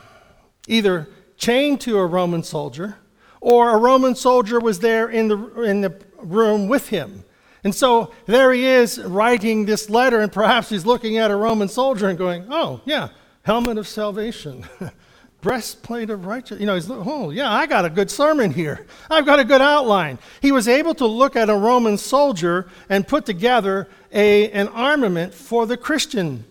either 0.69 1.09
chained 1.37 1.81
to 1.83 1.99
a 1.99 2.07
Roman 2.07 2.43
soldier 2.43 2.97
or 3.41 3.71
a 3.71 3.79
Roman 3.79 4.15
soldier 4.15 4.59
was 4.59 4.81
there 4.81 5.09
in 5.09 5.29
the, 5.29 5.63
in 5.63 5.81
the 5.81 5.95
room 6.19 6.69
with 6.69 6.89
him. 6.89 7.25
And 7.67 7.75
so 7.75 8.13
there 8.27 8.53
he 8.53 8.65
is 8.65 9.01
writing 9.01 9.67
this 9.67 9.91
letter, 9.91 10.21
and 10.21 10.31
perhaps 10.31 10.69
he's 10.69 10.87
looking 10.87 11.19
at 11.19 11.33
a 11.33 11.35
Roman 11.35 11.67
soldier 11.67 12.09
and 12.09 12.17
going, 12.17 12.47
Oh, 12.49 12.81
yeah, 12.85 13.09
helmet 13.43 13.77
of 13.77 13.89
salvation, 13.89 14.65
breastplate 15.41 16.09
of 16.09 16.27
righteousness. 16.27 16.61
You 16.61 16.67
know, 16.67 16.77
he's, 16.77 16.89
oh, 16.89 17.31
yeah, 17.31 17.53
I 17.53 17.67
got 17.67 17.85
a 17.85 17.91
good 17.91 18.09
sermon 18.09 18.53
here. 18.53 18.87
I've 19.11 19.27
got 19.27 19.41
a 19.41 19.45
good 19.45 19.61
outline. 19.61 20.21
He 20.41 20.53
was 20.53 20.69
able 20.69 20.95
to 20.95 21.07
look 21.07 21.35
at 21.35 21.51
a 21.51 21.57
Roman 21.57 21.99
soldier 21.99 22.69
and 22.89 23.05
put 23.05 23.27
together 23.27 23.89
a, 24.13 24.49
an 24.53 24.69
armament 24.69 25.35
for 25.35 25.67
the 25.67 25.77
Christian 25.77 26.45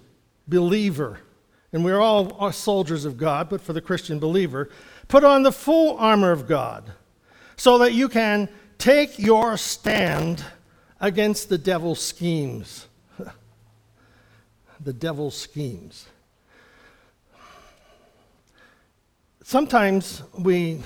believer. 0.50 1.20
And 1.72 1.86
we're 1.86 2.02
all 2.02 2.52
soldiers 2.52 3.06
of 3.06 3.16
God, 3.16 3.48
but 3.48 3.62
for 3.62 3.72
the 3.72 3.80
Christian 3.80 4.20
believer, 4.20 4.70
put 5.08 5.24
on 5.24 5.44
the 5.44 5.54
full 5.54 5.96
armor 5.96 6.34
of 6.34 6.46
God 6.46 6.92
so 7.56 7.78
that 7.78 7.94
you 7.94 8.10
can 8.10 8.50
take 8.78 9.18
your 9.18 9.56
stand 9.56 10.44
against 11.06 11.50
the 11.50 11.58
devil's 11.60 12.02
schemes. 12.02 12.88
the 14.84 14.92
devil's 14.92 15.38
schemes. 15.38 16.08
Sometimes 19.44 20.24
we 20.36 20.82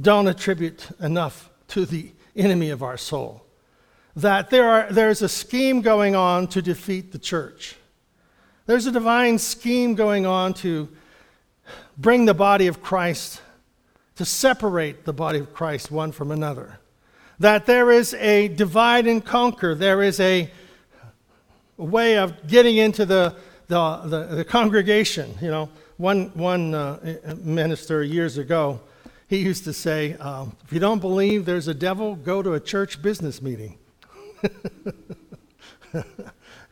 don't 0.00 0.26
attribute 0.26 0.88
enough 1.00 1.50
to 1.68 1.84
the 1.84 2.12
enemy 2.34 2.70
of 2.70 2.82
our 2.82 2.96
soul. 2.96 3.44
That 4.16 4.48
there 4.48 4.70
are, 4.70 4.90
there's 4.90 5.20
a 5.20 5.28
scheme 5.28 5.82
going 5.82 6.16
on 6.16 6.46
to 6.48 6.62
defeat 6.62 7.12
the 7.12 7.18
church. 7.18 7.76
There's 8.64 8.86
a 8.86 8.92
divine 8.92 9.38
scheme 9.38 9.94
going 9.94 10.24
on 10.24 10.54
to 10.54 10.88
bring 11.98 12.24
the 12.24 12.32
body 12.32 12.68
of 12.68 12.82
Christ, 12.82 13.42
to 14.14 14.24
separate 14.24 15.04
the 15.04 15.12
body 15.12 15.40
of 15.40 15.52
Christ 15.52 15.90
one 15.90 16.10
from 16.10 16.30
another 16.30 16.78
that 17.38 17.66
there 17.66 17.90
is 17.90 18.14
a 18.14 18.48
divide 18.48 19.06
and 19.06 19.24
conquer. 19.24 19.74
There 19.74 20.02
is 20.02 20.20
a 20.20 20.50
way 21.76 22.16
of 22.16 22.46
getting 22.46 22.76
into 22.76 23.04
the, 23.04 23.36
the, 23.68 23.96
the, 24.04 24.24
the 24.36 24.44
congregation. 24.44 25.34
You 25.40 25.50
know, 25.50 25.68
one, 25.96 26.30
one 26.34 26.74
uh, 26.74 27.16
minister 27.38 28.02
years 28.02 28.38
ago, 28.38 28.80
he 29.28 29.38
used 29.38 29.64
to 29.64 29.72
say, 29.72 30.14
um, 30.14 30.56
if 30.64 30.72
you 30.72 30.78
don't 30.78 31.00
believe 31.00 31.44
there's 31.44 31.68
a 31.68 31.74
devil, 31.74 32.14
go 32.14 32.42
to 32.42 32.54
a 32.54 32.60
church 32.60 33.02
business 33.02 33.42
meeting. 33.42 33.78
you 35.92 36.02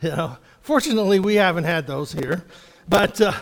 know, 0.02 0.36
fortunately, 0.60 1.18
we 1.18 1.34
haven't 1.34 1.64
had 1.64 1.86
those 1.86 2.12
here. 2.12 2.44
But 2.88 3.20
uh, 3.20 3.32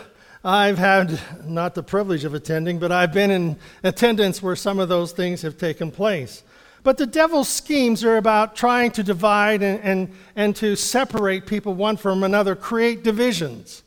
I've 0.43 0.77
had 0.77 1.19
not 1.45 1.75
the 1.75 1.83
privilege 1.83 2.23
of 2.23 2.33
attending, 2.33 2.79
but 2.79 2.91
I've 2.91 3.13
been 3.13 3.31
in 3.31 3.57
attendance 3.83 4.41
where 4.41 4.55
some 4.55 4.79
of 4.79 4.89
those 4.89 5.11
things 5.11 5.41
have 5.43 5.57
taken 5.57 5.91
place. 5.91 6.43
But 6.83 6.97
the 6.97 7.05
devil's 7.05 7.47
schemes 7.47 8.03
are 8.03 8.17
about 8.17 8.55
trying 8.55 8.91
to 8.91 9.03
divide 9.03 9.63
and, 9.63 9.79
and, 9.79 10.15
and 10.35 10.55
to 10.57 10.75
separate 10.75 11.45
people 11.45 11.73
one 11.73 11.95
from 11.95 12.23
another, 12.23 12.55
create 12.55 13.03
divisions. 13.03 13.83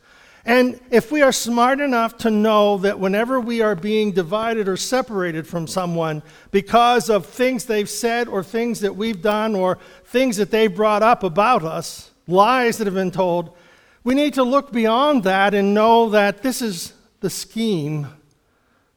And 0.46 0.80
if 0.90 1.10
we 1.10 1.22
are 1.22 1.32
smart 1.32 1.80
enough 1.80 2.16
to 2.18 2.30
know 2.30 2.78
that 2.78 3.00
whenever 3.00 3.40
we 3.40 3.62
are 3.62 3.74
being 3.74 4.12
divided 4.12 4.68
or 4.68 4.76
separated 4.76 5.46
from 5.46 5.66
someone 5.66 6.22
because 6.52 7.10
of 7.10 7.26
things 7.26 7.64
they've 7.64 7.90
said 7.90 8.28
or 8.28 8.44
things 8.44 8.80
that 8.80 8.94
we've 8.94 9.20
done 9.20 9.56
or 9.56 9.78
things 10.04 10.36
that 10.36 10.52
they've 10.52 10.74
brought 10.74 11.02
up 11.02 11.24
about 11.24 11.64
us, 11.64 12.12
lies 12.28 12.78
that 12.78 12.86
have 12.86 12.94
been 12.94 13.10
told, 13.10 13.56
we 14.04 14.14
need 14.14 14.34
to 14.34 14.44
look 14.44 14.70
beyond 14.72 15.24
that 15.24 15.52
and 15.52 15.74
know 15.74 16.10
that 16.10 16.42
this 16.42 16.62
is 16.62 16.94
the 17.20 17.30
scheme 17.30 18.06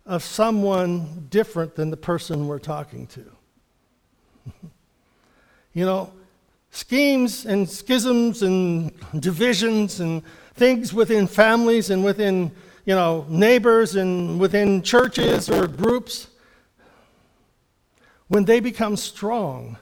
of 0.05 0.23
someone 0.23 1.25
different 1.31 1.75
than 1.75 1.89
the 1.89 1.97
person 1.97 2.47
we're 2.47 2.59
talking 2.59 3.07
to. 3.07 3.25
you 5.73 5.85
know, 5.85 6.11
schemes 6.71 7.45
and 7.45 7.69
schisms 7.69 8.43
and 8.43 8.91
divisions 9.19 9.99
and 9.99 10.23
things 10.53 10.93
within 10.93 11.27
families 11.27 11.89
and 11.89 12.03
within, 12.03 12.51
you 12.85 12.95
know, 12.95 13.25
neighbors 13.29 13.95
and 13.95 14.39
within 14.39 14.81
churches 14.81 15.49
or 15.49 15.67
groups, 15.67 16.27
when 18.27 18.45
they 18.45 18.59
become 18.59 18.95
strong, 18.95 19.77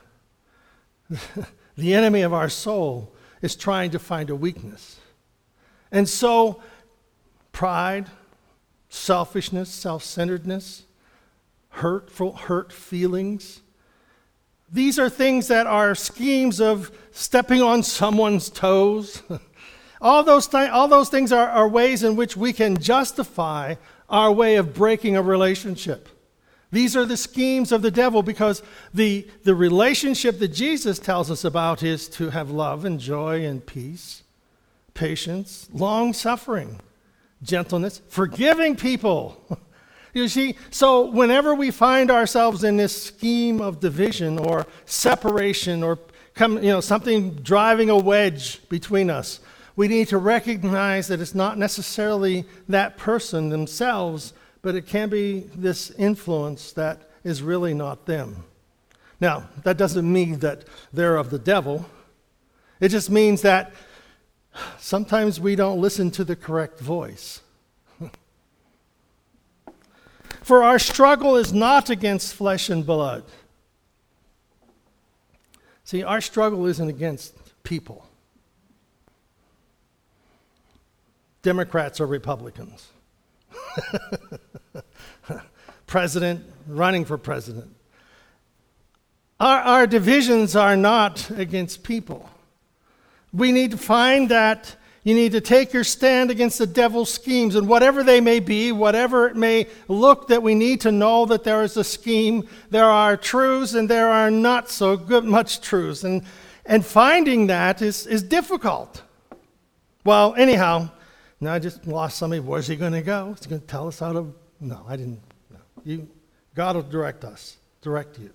the 1.77 1.93
enemy 1.93 2.21
of 2.21 2.33
our 2.33 2.49
soul 2.49 3.13
is 3.41 3.55
trying 3.55 3.91
to 3.91 3.99
find 3.99 4.29
a 4.29 4.35
weakness. 4.35 4.99
And 5.91 6.07
so, 6.07 6.61
pride, 7.51 8.07
selfishness, 8.89 9.69
self 9.69 10.03
centeredness, 10.03 10.83
hurtful, 11.69 12.33
hurt 12.33 12.71
feelings, 12.71 13.61
these 14.71 14.99
are 14.99 15.09
things 15.09 15.47
that 15.47 15.65
are 15.67 15.95
schemes 15.95 16.59
of 16.59 16.91
stepping 17.11 17.61
on 17.61 17.83
someone's 17.83 18.49
toes. 18.49 19.23
all, 20.01 20.23
those 20.23 20.47
th- 20.47 20.69
all 20.69 20.87
those 20.87 21.09
things 21.09 21.31
are, 21.31 21.49
are 21.49 21.67
ways 21.67 22.03
in 22.03 22.15
which 22.15 22.35
we 22.35 22.53
can 22.53 22.77
justify 22.77 23.75
our 24.09 24.31
way 24.31 24.55
of 24.55 24.73
breaking 24.73 25.15
a 25.15 25.21
relationship. 25.21 26.09
These 26.71 26.97
are 26.97 27.05
the 27.05 27.17
schemes 27.17 27.71
of 27.71 27.81
the 27.81 27.91
devil 27.91 28.21
because 28.21 28.61
the, 28.93 29.27
the 29.43 29.55
relationship 29.55 30.39
that 30.39 30.49
Jesus 30.49 30.99
tells 30.99 31.31
us 31.31 31.45
about 31.45 31.81
is 31.81 32.09
to 32.09 32.29
have 32.31 32.51
love 32.51 32.83
and 32.83 32.99
joy 32.99 33.45
and 33.45 33.65
peace, 33.65 34.23
patience, 34.93 35.69
long 35.71 36.11
suffering, 36.11 36.81
gentleness, 37.41 38.01
forgiving 38.09 38.75
people. 38.75 39.59
You 40.17 40.27
see, 40.27 40.55
so 40.71 41.11
whenever 41.11 41.53
we 41.53 41.69
find 41.69 42.09
ourselves 42.09 42.63
in 42.63 42.75
this 42.77 43.03
scheme 43.03 43.61
of 43.61 43.79
division 43.79 44.39
or 44.39 44.65
separation 44.87 45.83
or 45.83 45.99
come, 46.33 46.55
you 46.55 46.71
know, 46.71 46.81
something 46.81 47.35
driving 47.35 47.91
a 47.91 47.97
wedge 47.97 48.67
between 48.67 49.11
us, 49.11 49.39
We 49.77 49.87
need 49.87 50.07
to 50.07 50.17
recognize 50.17 51.07
that 51.07 51.21
it's 51.21 51.35
not 51.35 51.59
necessarily 51.59 52.45
that 52.67 52.97
person 52.97 53.49
themselves, 53.49 54.33
but 54.63 54.73
it 54.73 54.87
can 54.87 55.07
be 55.07 55.41
this 55.55 55.91
influence 55.91 56.73
that 56.73 57.11
is 57.23 57.43
really 57.43 57.75
not 57.75 58.07
them. 58.07 58.43
Now, 59.21 59.49
that 59.63 59.77
doesn't 59.77 60.11
mean 60.11 60.39
that 60.39 60.65
they're 60.91 61.15
of 61.15 61.29
the 61.29 61.37
devil. 61.37 61.85
It 62.79 62.89
just 62.89 63.11
means 63.11 63.43
that 63.43 63.71
sometimes 64.79 65.39
we 65.39 65.55
don't 65.55 65.79
listen 65.79 66.09
to 66.11 66.23
the 66.23 66.35
correct 66.35 66.79
voice. 66.79 67.41
For 70.47 70.63
our 70.63 70.79
struggle 70.79 71.35
is 71.35 71.51
not 71.51 71.89
against 71.89 72.33
flesh 72.33 72.69
and 72.69 72.85
blood. 72.85 73.25
See, 75.83 76.03
our 76.03 76.21
struggle 76.21 76.65
isn't 76.67 76.87
against 76.87 77.35
people. 77.63 78.07
Democrats 81.41 81.99
or 81.99 82.07
Republicans. 82.07 82.87
president, 85.85 86.45
running 86.65 87.03
for 87.03 87.17
president. 87.17 87.75
Our, 89.41 89.59
our 89.59 89.85
divisions 89.85 90.55
are 90.55 90.77
not 90.77 91.29
against 91.31 91.83
people. 91.83 92.29
We 93.33 93.51
need 93.51 93.71
to 93.71 93.77
find 93.77 94.29
that 94.29 94.77
you 95.07 95.13
need 95.13 95.31
to 95.31 95.39
take 95.39 95.71
your 95.71 95.85
stand 95.85 96.31
against 96.31 96.57
the 96.57 96.67
devil's 96.67 97.09
schemes, 97.09 97.55
and 97.55 97.65
whatever 97.65 98.03
they 98.03 98.19
may 98.19 98.41
be, 98.41 98.73
whatever 98.73 99.29
it 99.29 99.37
may 99.37 99.67
look, 99.87 100.27
that 100.27 100.43
we 100.43 100.53
need 100.53 100.81
to 100.81 100.91
know 100.91 101.25
that 101.27 101.45
there 101.45 101.63
is 101.63 101.77
a 101.77 101.83
scheme. 101.85 102.45
There 102.71 102.83
are 102.83 103.15
truths, 103.15 103.73
and 103.73 103.89
there 103.89 104.09
are 104.09 104.29
not 104.29 104.69
so 104.69 104.97
good 104.97 105.23
much 105.23 105.61
truths. 105.61 106.03
And, 106.03 106.23
and 106.65 106.85
finding 106.85 107.47
that 107.47 107.81
is, 107.81 108.05
is 108.05 108.21
difficult. 108.21 109.01
Well, 110.03 110.35
anyhow, 110.35 110.89
now 111.39 111.53
I 111.53 111.59
just 111.59 111.87
lost 111.87 112.17
somebody. 112.17 112.41
Where's 112.41 112.67
he 112.67 112.75
going 112.75 112.91
to 112.91 113.01
go? 113.01 113.33
He's 113.37 113.47
going 113.47 113.61
to 113.61 113.67
tell 113.67 113.87
us 113.87 113.99
how 113.99 114.11
to. 114.11 114.35
No, 114.59 114.83
I 114.89 114.97
didn't. 114.97 115.21
No. 115.49 115.59
You, 115.85 116.09
God 116.53 116.75
will 116.75 116.83
direct 116.83 117.23
us, 117.23 117.55
direct 117.81 118.19
you. 118.19 118.31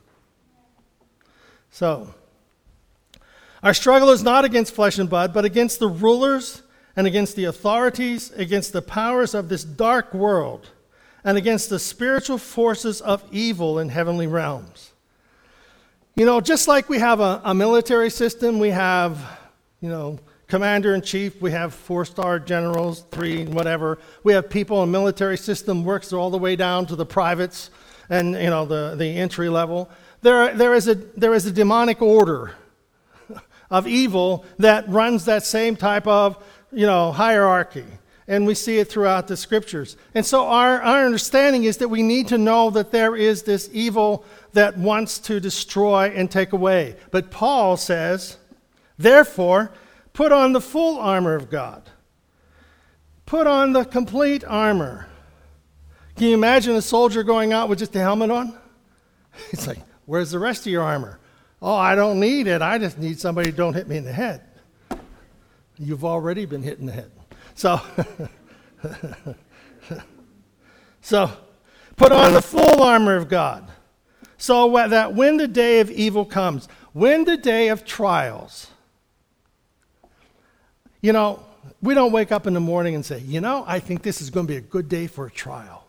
So, 1.70 2.14
our 3.62 3.74
struggle 3.74 4.10
is 4.10 4.22
not 4.22 4.44
against 4.44 4.74
flesh 4.74 4.98
and 4.98 5.08
blood, 5.08 5.32
but 5.32 5.44
against 5.44 5.78
the 5.78 5.88
rulers 5.88 6.62
and 6.96 7.06
against 7.06 7.36
the 7.36 7.44
authorities, 7.44 8.32
against 8.32 8.72
the 8.72 8.82
powers 8.82 9.34
of 9.34 9.48
this 9.48 9.64
dark 9.64 10.12
world, 10.12 10.70
and 11.24 11.38
against 11.38 11.70
the 11.70 11.78
spiritual 11.78 12.38
forces 12.38 13.00
of 13.00 13.22
evil 13.30 13.78
in 13.78 13.88
heavenly 13.88 14.26
realms. 14.26 14.92
You 16.16 16.26
know, 16.26 16.40
just 16.40 16.68
like 16.68 16.88
we 16.88 16.98
have 16.98 17.20
a, 17.20 17.40
a 17.44 17.54
military 17.54 18.10
system, 18.10 18.58
we 18.58 18.70
have, 18.70 19.18
you 19.80 19.88
know, 19.88 20.18
commander 20.48 20.94
in 20.94 21.00
chief, 21.00 21.40
we 21.40 21.52
have 21.52 21.72
four 21.72 22.04
star 22.04 22.38
generals, 22.38 23.04
three, 23.10 23.46
whatever. 23.46 23.98
We 24.24 24.34
have 24.34 24.50
people 24.50 24.82
in 24.82 24.90
military 24.90 25.38
system 25.38 25.84
works 25.84 26.12
all 26.12 26.30
the 26.30 26.36
way 26.36 26.56
down 26.56 26.84
to 26.86 26.96
the 26.96 27.06
privates 27.06 27.70
and, 28.10 28.34
you 28.34 28.50
know, 28.50 28.66
the, 28.66 28.96
the 28.96 29.06
entry 29.06 29.48
level. 29.48 29.88
There, 30.20 30.52
there, 30.54 30.74
is 30.74 30.88
a, 30.88 30.96
there 30.96 31.32
is 31.32 31.46
a 31.46 31.52
demonic 31.52 32.02
order 32.02 32.54
of 33.72 33.88
evil 33.88 34.44
that 34.58 34.86
runs 34.86 35.24
that 35.24 35.42
same 35.42 35.74
type 35.74 36.06
of, 36.06 36.36
you 36.70 36.86
know, 36.86 37.10
hierarchy. 37.10 37.86
And 38.28 38.46
we 38.46 38.54
see 38.54 38.78
it 38.78 38.88
throughout 38.88 39.26
the 39.26 39.36
scriptures. 39.36 39.96
And 40.14 40.24
so 40.24 40.46
our, 40.46 40.80
our 40.82 41.06
understanding 41.06 41.64
is 41.64 41.78
that 41.78 41.88
we 41.88 42.02
need 42.02 42.28
to 42.28 42.38
know 42.38 42.68
that 42.70 42.92
there 42.92 43.16
is 43.16 43.42
this 43.42 43.70
evil 43.72 44.24
that 44.52 44.76
wants 44.76 45.18
to 45.20 45.40
destroy 45.40 46.12
and 46.14 46.30
take 46.30 46.52
away. 46.52 46.96
But 47.10 47.30
Paul 47.30 47.78
says, 47.78 48.36
therefore, 48.98 49.72
put 50.12 50.32
on 50.32 50.52
the 50.52 50.60
full 50.60 51.00
armor 51.00 51.34
of 51.34 51.50
God. 51.50 51.82
Put 53.24 53.46
on 53.46 53.72
the 53.72 53.84
complete 53.84 54.44
armor. 54.44 55.08
Can 56.16 56.28
you 56.28 56.34
imagine 56.34 56.76
a 56.76 56.82
soldier 56.82 57.22
going 57.22 57.54
out 57.54 57.70
with 57.70 57.78
just 57.78 57.96
a 57.96 58.00
helmet 58.00 58.30
on? 58.30 58.56
It's 59.50 59.66
like, 59.66 59.78
where's 60.04 60.30
the 60.30 60.38
rest 60.38 60.66
of 60.66 60.72
your 60.72 60.82
armor? 60.82 61.18
Oh, 61.62 61.76
I 61.76 61.94
don't 61.94 62.18
need 62.18 62.48
it. 62.48 62.60
I 62.60 62.76
just 62.78 62.98
need 62.98 63.20
somebody 63.20 63.52
don't 63.52 63.72
hit 63.72 63.86
me 63.86 63.96
in 63.96 64.04
the 64.04 64.12
head. 64.12 64.42
You've 65.78 66.04
already 66.04 66.44
been 66.44 66.62
hit 66.62 66.80
in 66.80 66.86
the 66.86 66.92
head. 66.92 67.12
So, 67.54 67.80
so 71.00 71.30
put 71.94 72.10
on 72.10 72.32
the 72.32 72.42
full 72.42 72.82
armor 72.82 73.14
of 73.14 73.28
God. 73.28 73.70
So 74.38 74.72
that 74.88 75.14
when 75.14 75.36
the 75.36 75.46
day 75.46 75.78
of 75.78 75.88
evil 75.88 76.24
comes, 76.24 76.66
when 76.92 77.24
the 77.24 77.36
day 77.36 77.68
of 77.68 77.84
trials, 77.84 78.68
you 81.00 81.12
know, 81.12 81.44
we 81.80 81.94
don't 81.94 82.10
wake 82.10 82.32
up 82.32 82.48
in 82.48 82.54
the 82.54 82.60
morning 82.60 82.96
and 82.96 83.06
say, 83.06 83.20
you 83.20 83.40
know, 83.40 83.62
I 83.68 83.78
think 83.78 84.02
this 84.02 84.20
is 84.20 84.30
going 84.30 84.48
to 84.48 84.52
be 84.52 84.56
a 84.56 84.60
good 84.60 84.88
day 84.88 85.06
for 85.06 85.26
a 85.26 85.30
trial. 85.30 85.86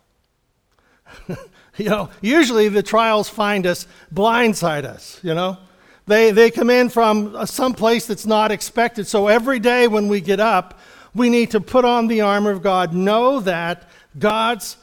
You 1.77 1.89
know, 1.89 2.09
usually 2.21 2.69
the 2.69 2.83
trials 2.83 3.29
find 3.29 3.65
us, 3.65 3.87
blindside 4.13 4.85
us, 4.85 5.19
you 5.23 5.33
know. 5.33 5.57
They, 6.05 6.31
they 6.31 6.51
come 6.51 6.69
in 6.69 6.89
from 6.89 7.45
some 7.45 7.73
place 7.73 8.07
that's 8.07 8.25
not 8.25 8.51
expected. 8.51 9.07
So 9.07 9.27
every 9.27 9.59
day 9.59 9.87
when 9.87 10.09
we 10.09 10.19
get 10.19 10.39
up, 10.39 10.79
we 11.15 11.29
need 11.29 11.51
to 11.51 11.61
put 11.61 11.85
on 11.85 12.07
the 12.07 12.21
armor 12.21 12.51
of 12.51 12.61
God, 12.61 12.93
know 12.93 13.39
that 13.41 13.87
God's 14.17 14.77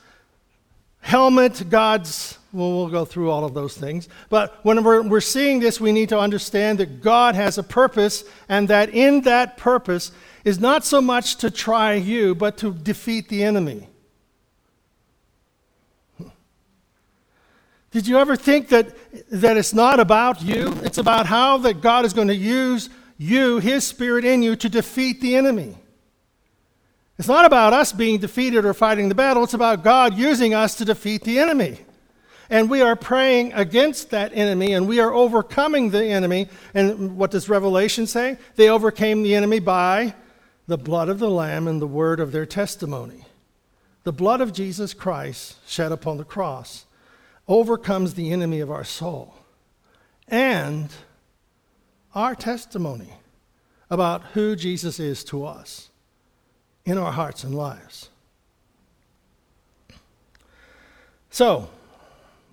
helmet, 1.01 1.69
God's, 1.69 2.39
well, 2.53 2.71
we'll 2.71 2.89
go 2.89 3.05
through 3.05 3.31
all 3.31 3.45
of 3.45 3.53
those 3.53 3.77
things. 3.77 4.09
But 4.29 4.65
when 4.65 4.83
we're, 4.83 5.03
we're 5.03 5.21
seeing 5.21 5.61
this, 5.61 5.81
we 5.81 5.93
need 5.93 6.09
to 6.11 6.19
understand 6.19 6.79
that 6.79 7.03
God 7.03 7.35
has 7.35 7.59
a 7.59 7.63
purpose, 7.63 8.25
and 8.49 8.69
that 8.69 8.91
in 8.91 9.23
that 9.23 9.57
purpose 9.57 10.13
is 10.45 10.59
not 10.59 10.85
so 10.85 11.01
much 11.01 11.37
to 11.37 11.51
try 11.51 11.95
you, 11.95 12.35
but 12.35 12.57
to 12.59 12.73
defeat 12.73 13.29
the 13.29 13.45
enemy. 13.45 13.90
Did 17.91 18.07
you 18.07 18.19
ever 18.19 18.37
think 18.37 18.69
that, 18.69 18.95
that 19.31 19.57
it's 19.57 19.75
not 19.75 19.99
about 19.99 20.43
you? 20.43 20.73
It's 20.83 20.99
about 20.99 21.27
how 21.27 21.59
that 21.59 21.81
God 21.81 22.05
is 22.05 22.13
going 22.13 22.29
to 22.29 22.37
use 22.37 22.89
you, 23.19 23.59
His 23.59 23.85
Spirit 23.85 24.25
in 24.25 24.43
you, 24.43 24.55
to 24.57 24.69
defeat 24.69 25.21
the 25.21 25.37
enemy. 25.37 25.77
It's 27.19 27.29
not 27.29 27.45
about 27.45 27.73
us 27.73 27.93
being 27.93 28.19
defeated 28.19 28.65
or 28.65 28.73
fighting 28.73 29.09
the 29.09 29.15
battle, 29.15 29.45
it's 29.45 29.55
about 29.55 29.85
God 29.85 30.17
using 30.17 30.55
us 30.55 30.77
to 30.77 30.85
defeat 30.85 31.23
the 31.25 31.39
enemy. 31.39 31.79
And 32.49 32.71
we 32.71 32.81
are 32.81 32.97
praying 32.97 33.53
against 33.53 34.11
that 34.11 34.33
enemy 34.35 34.73
and 34.73 34.89
we 34.89 34.99
are 34.99 35.13
overcoming 35.13 35.91
the 35.91 36.05
enemy. 36.05 36.49
And 36.75 37.17
what 37.17 37.31
does 37.31 37.49
Revelation 37.49 38.07
say? 38.09 38.39
They 38.57 38.69
overcame 38.69 39.23
the 39.23 39.37
enemy 39.37 39.61
by 39.61 40.15
the 40.67 40.79
blood 40.79 41.09
of 41.09 41.21
the 41.21 41.31
Lamb 41.31 41.69
and 41.69 41.81
the 41.81 41.87
word 41.87 42.19
of 42.19 42.33
their 42.33 42.47
testimony. 42.47 43.27
The 44.03 44.13
blood 44.13 44.41
of 44.41 44.53
Jesus 44.53 44.95
Christ 44.95 45.59
shed 45.69 45.93
upon 45.93 46.17
the 46.17 46.25
cross 46.25 46.87
overcomes 47.51 48.15
the 48.15 48.31
enemy 48.31 48.61
of 48.61 48.71
our 48.71 48.85
soul 48.85 49.35
and 50.29 50.89
our 52.15 52.35
testimony 52.37 53.13
about 53.91 54.23
who 54.35 54.55
Jesus 54.55 55.01
is 55.01 55.25
to 55.25 55.45
us 55.45 55.91
in 56.85 56.97
our 56.97 57.11
hearts 57.11 57.43
and 57.43 57.53
lives. 57.53 58.09
So, 61.29 61.69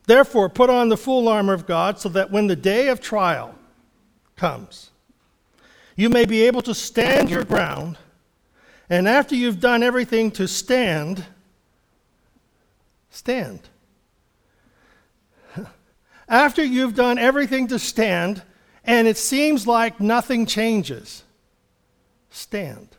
therefore, 0.08 0.50
put 0.50 0.72
on 0.72 0.90
the 0.90 0.98
full 0.98 1.28
armor 1.28 1.54
of 1.54 1.68
God 1.68 2.00
so 2.00 2.10
that 2.10 2.32
when 2.32 2.48
the 2.48 2.56
day 2.56 2.88
of 2.88 3.00
trial 3.00 3.54
comes, 4.36 4.90
you 5.96 6.10
may 6.10 6.26
be 6.26 6.42
able 6.42 6.64
to 6.64 6.74
stand 6.74 7.30
your 7.30 7.44
ground. 7.44 7.98
And 8.90 9.08
after 9.08 9.36
you've 9.36 9.60
done 9.60 9.84
everything 9.84 10.32
to 10.32 10.48
stand, 10.48 11.24
stand. 13.12 13.62
After 16.28 16.64
you've 16.64 16.96
done 16.96 17.18
everything 17.18 17.68
to 17.68 17.80
stand 17.80 18.42
and 18.84 19.08
it 19.08 19.18
seems 19.18 19.68
like 19.68 20.00
nothing 20.00 20.46
changes, 20.46 21.24
stand. 22.30 22.90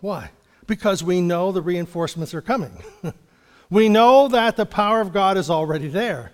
Why? 0.00 0.30
Because 0.66 1.02
we 1.02 1.20
know 1.20 1.52
the 1.52 1.62
reinforcements 1.62 2.34
are 2.34 2.42
coming. 2.42 2.82
we 3.70 3.88
know 3.88 4.28
that 4.28 4.56
the 4.56 4.66
power 4.66 5.00
of 5.00 5.12
God 5.12 5.36
is 5.36 5.50
already 5.50 5.88
there. 5.88 6.32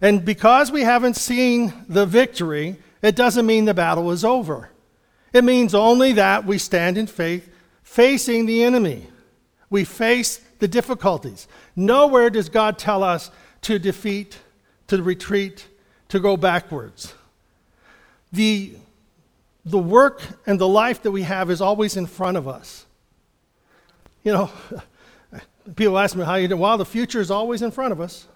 And 0.00 0.24
because 0.24 0.70
we 0.70 0.82
haven't 0.82 1.16
seen 1.16 1.72
the 1.88 2.06
victory, 2.06 2.76
it 3.02 3.16
doesn't 3.16 3.46
mean 3.46 3.64
the 3.64 3.74
battle 3.74 4.10
is 4.10 4.24
over. 4.24 4.70
It 5.32 5.44
means 5.44 5.74
only 5.74 6.12
that 6.12 6.44
we 6.44 6.58
stand 6.58 6.98
in 6.98 7.06
faith 7.06 7.50
facing 7.82 8.46
the 8.46 8.62
enemy. 8.62 9.08
We 9.70 9.84
face 9.84 10.38
the 10.58 10.68
difficulties. 10.68 11.48
Nowhere 11.74 12.30
does 12.30 12.48
God 12.48 12.78
tell 12.78 13.02
us 13.02 13.30
to 13.64 13.78
defeat, 13.78 14.38
to 14.86 15.02
retreat, 15.02 15.66
to 16.08 16.20
go 16.20 16.36
backwards. 16.36 17.14
The, 18.32 18.72
the 19.64 19.78
work 19.78 20.22
and 20.46 20.60
the 20.60 20.68
life 20.68 21.02
that 21.02 21.10
we 21.10 21.22
have 21.22 21.50
is 21.50 21.60
always 21.60 21.96
in 21.96 22.06
front 22.06 22.36
of 22.36 22.46
us. 22.46 22.86
You 24.22 24.32
know, 24.32 24.50
people 25.76 25.98
ask 25.98 26.16
me 26.16 26.24
how 26.24 26.36
you 26.36 26.48
do. 26.48 26.56
Well, 26.56 26.78
the 26.78 26.84
future 26.84 27.20
is 27.20 27.30
always 27.30 27.62
in 27.62 27.70
front 27.70 27.92
of 27.92 28.00
us. 28.00 28.26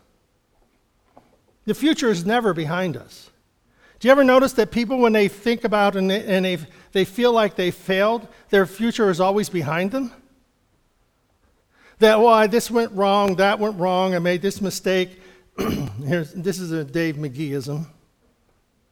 The 1.67 1.75
future 1.75 2.09
is 2.09 2.25
never 2.25 2.55
behind 2.55 2.97
us. 2.97 3.31
Do 4.01 4.09
you 4.09 4.13
ever 4.13 4.25
notice 4.25 4.53
that 4.55 4.71
people, 4.71 4.99
when 4.99 5.13
they 5.13 5.29
think 5.29 5.65
about 5.65 5.97
and 5.97 6.09
they, 6.09 6.25
and 6.25 6.45
they, 6.45 6.59
they 6.93 7.05
feel 7.05 7.33
like 7.33 7.57
they 7.57 7.71
failed, 7.71 8.27
their 8.51 8.65
future 8.65 9.11
is 9.11 9.21
always 9.21 9.49
behind 9.49 9.91
them? 9.91 10.13
That, 11.99 12.21
well, 12.21 12.47
this 12.47 12.71
went 12.71 12.93
wrong, 12.93 13.37
that 13.37 13.59
went 13.59 13.79
wrong, 13.79 14.15
I 14.15 14.19
made 14.21 14.41
this 14.41 14.61
mistake. 14.61 15.21
Here's, 15.59 16.33
this 16.33 16.61
is 16.61 16.71
a 16.71 16.85
Dave 16.85 17.17
McGeeism. 17.17 17.87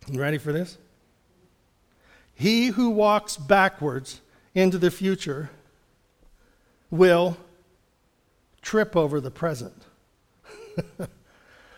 You 0.09 0.21
ready 0.21 0.39
for 0.39 0.53
this? 0.53 0.77
He 2.35 2.69
who 2.69 2.91
walks 2.91 3.37
backwards 3.37 4.21
into 4.55 4.79
the 4.79 4.91
future 4.91 5.51
will 6.91 7.37
trip 8.61 8.97
over 8.97 9.21
the 9.21 9.31
present. 9.31 9.85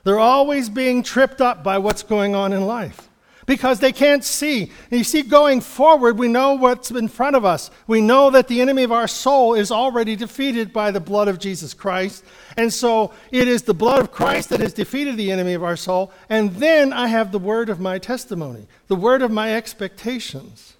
They're 0.04 0.18
always 0.18 0.68
being 0.68 1.02
tripped 1.02 1.40
up 1.40 1.62
by 1.62 1.78
what's 1.78 2.02
going 2.02 2.34
on 2.34 2.52
in 2.52 2.66
life 2.66 3.07
because 3.48 3.80
they 3.80 3.92
can't 3.92 4.22
see. 4.22 4.70
And 4.90 4.98
you 4.98 5.04
see, 5.04 5.22
going 5.22 5.62
forward, 5.62 6.18
we 6.18 6.28
know 6.28 6.52
what's 6.52 6.90
in 6.90 7.08
front 7.08 7.34
of 7.34 7.46
us. 7.46 7.70
We 7.86 8.02
know 8.02 8.28
that 8.28 8.46
the 8.46 8.60
enemy 8.60 8.82
of 8.82 8.92
our 8.92 9.08
soul 9.08 9.54
is 9.54 9.72
already 9.72 10.16
defeated 10.16 10.70
by 10.70 10.90
the 10.90 11.00
blood 11.00 11.28
of 11.28 11.38
Jesus 11.38 11.72
Christ. 11.72 12.22
And 12.58 12.70
so 12.70 13.10
it 13.30 13.48
is 13.48 13.62
the 13.62 13.72
blood 13.72 14.00
of 14.00 14.12
Christ 14.12 14.50
that 14.50 14.60
has 14.60 14.74
defeated 14.74 15.16
the 15.16 15.32
enemy 15.32 15.54
of 15.54 15.64
our 15.64 15.76
soul. 15.76 16.12
And 16.28 16.56
then 16.56 16.92
I 16.92 17.06
have 17.06 17.32
the 17.32 17.38
word 17.38 17.70
of 17.70 17.80
my 17.80 17.98
testimony, 17.98 18.66
the 18.86 18.96
word 18.96 19.22
of 19.22 19.30
my 19.30 19.56
expectations. 19.56 20.74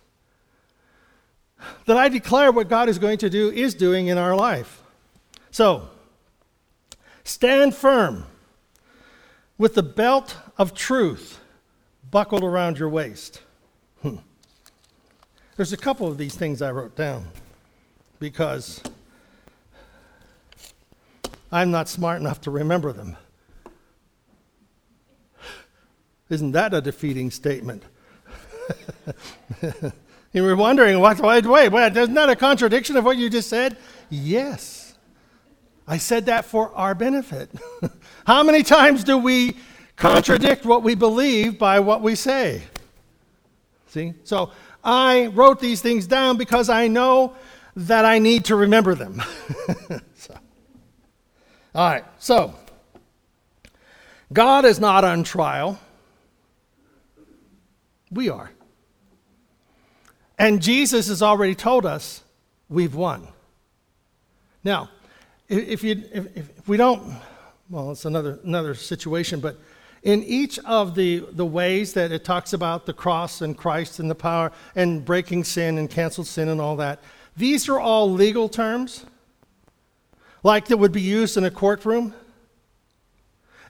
That 1.87 1.96
I 1.96 2.11
declare 2.11 2.52
what 2.52 2.68
God 2.68 2.90
is 2.90 2.98
going 2.98 3.16
to 3.18 3.31
do, 3.31 3.50
is 3.50 3.72
doing 3.74 4.09
in 4.09 4.18
our 4.18 4.37
life. 4.37 4.83
So, 5.50 5.88
stand 7.24 7.74
firm 7.74 8.26
with 9.57 9.74
the 9.74 9.83
belt 9.83 10.37
of 10.59 10.74
truth 10.74 11.40
buckled 12.11 12.44
around 12.44 12.79
your 12.79 12.88
waist. 12.88 13.42
Hmm. 14.03 14.16
There's 15.57 15.73
a 15.73 15.77
couple 15.77 16.07
of 16.07 16.18
these 16.18 16.35
things 16.35 16.62
I 16.62 16.71
wrote 16.71 16.97
down 16.97 17.27
because 18.21 18.83
I'm 21.51 21.71
not 21.71 21.88
smart 21.88 22.21
enough 22.21 22.40
to 22.42 22.51
remember 22.51 22.92
them. 22.92 23.16
Isn't 26.29 26.53
that 26.53 26.75
a 26.75 26.81
defeating 26.81 27.31
statement? 27.31 27.85
you 30.33 30.42
were 30.42 30.57
wondering, 30.57 31.01
what, 31.01 31.21
wait, 31.21 31.47
wait, 31.47 31.71
wait, 31.71 31.97
isn't 31.97 32.14
that 32.14 32.29
a 32.29 32.37
contradiction 32.37 32.97
of 32.97 33.05
what 33.05 33.16
you 33.16 33.31
just 33.31 33.49
said? 33.49 33.79
Yes. 34.11 34.94
I 35.87 35.97
said 35.97 36.27
that 36.27 36.44
for 36.44 36.75
our 36.75 36.94
benefit. 36.94 37.51
How 38.27 38.42
many 38.42 38.62
times 38.62 39.05
do 39.05 39.16
we 39.16 39.57
contradict 39.98 40.64
what 40.64 40.82
we 40.82 40.94
believe 40.94 41.58
by 41.58 41.80
what 41.80 42.00
we 42.00 42.14
say. 42.14 42.62
See? 43.88 44.14
So 44.24 44.52
I 44.82 45.26
wrote 45.26 45.61
these 45.61 45.82
things 45.82 46.06
down 46.06 46.38
because 46.38 46.70
I 46.70 46.88
know 46.88 47.34
that 47.76 48.04
I 48.04 48.18
need 48.18 48.46
to 48.46 48.56
remember 48.56 48.94
them. 48.94 49.22
so. 50.14 50.34
All 51.74 51.90
right, 51.90 52.04
so 52.18 52.54
God 54.32 54.64
is 54.64 54.80
not 54.80 55.04
on 55.04 55.24
trial. 55.24 55.78
We 58.11 58.30
are. 58.30 58.50
And 60.38 60.62
Jesus 60.62 61.08
has 61.08 61.22
already 61.22 61.54
told 61.54 61.84
us 61.84 62.22
we've 62.68 62.94
won. 62.94 63.28
Now, 64.62 64.90
if, 65.48 65.82
you, 65.82 66.04
if, 66.12 66.37
if 66.37 66.68
we 66.68 66.76
don't, 66.76 67.16
well, 67.68 67.90
it's 67.90 68.04
another, 68.04 68.38
another 68.44 68.74
situation, 68.74 69.40
but 69.40 69.58
in 70.02 70.22
each 70.22 70.58
of 70.61 70.94
the, 70.94 71.24
the 71.32 71.46
ways 71.46 71.92
that 71.94 72.12
it 72.12 72.24
talks 72.24 72.52
about 72.52 72.87
the 72.87 72.92
cross 72.92 73.40
and 73.40 73.56
Christ 73.56 73.98
and 73.98 74.11
the 74.11 74.14
power 74.14 74.52
and 74.74 75.04
breaking 75.04 75.44
sin 75.44 75.78
and 75.78 75.90
canceled 75.90 76.26
sin 76.26 76.48
and 76.48 76.61
all 76.61 76.76
that, 76.76 77.00
these 77.37 77.68
are 77.68 77.78
all 77.78 78.11
legal 78.11 78.48
terms, 78.48 79.06
like 80.42 80.66
that 80.66 80.76
would 80.76 80.92
be 80.92 81.00
used 81.00 81.37
in 81.37 81.44
a 81.44 81.50
courtroom. 81.50 82.14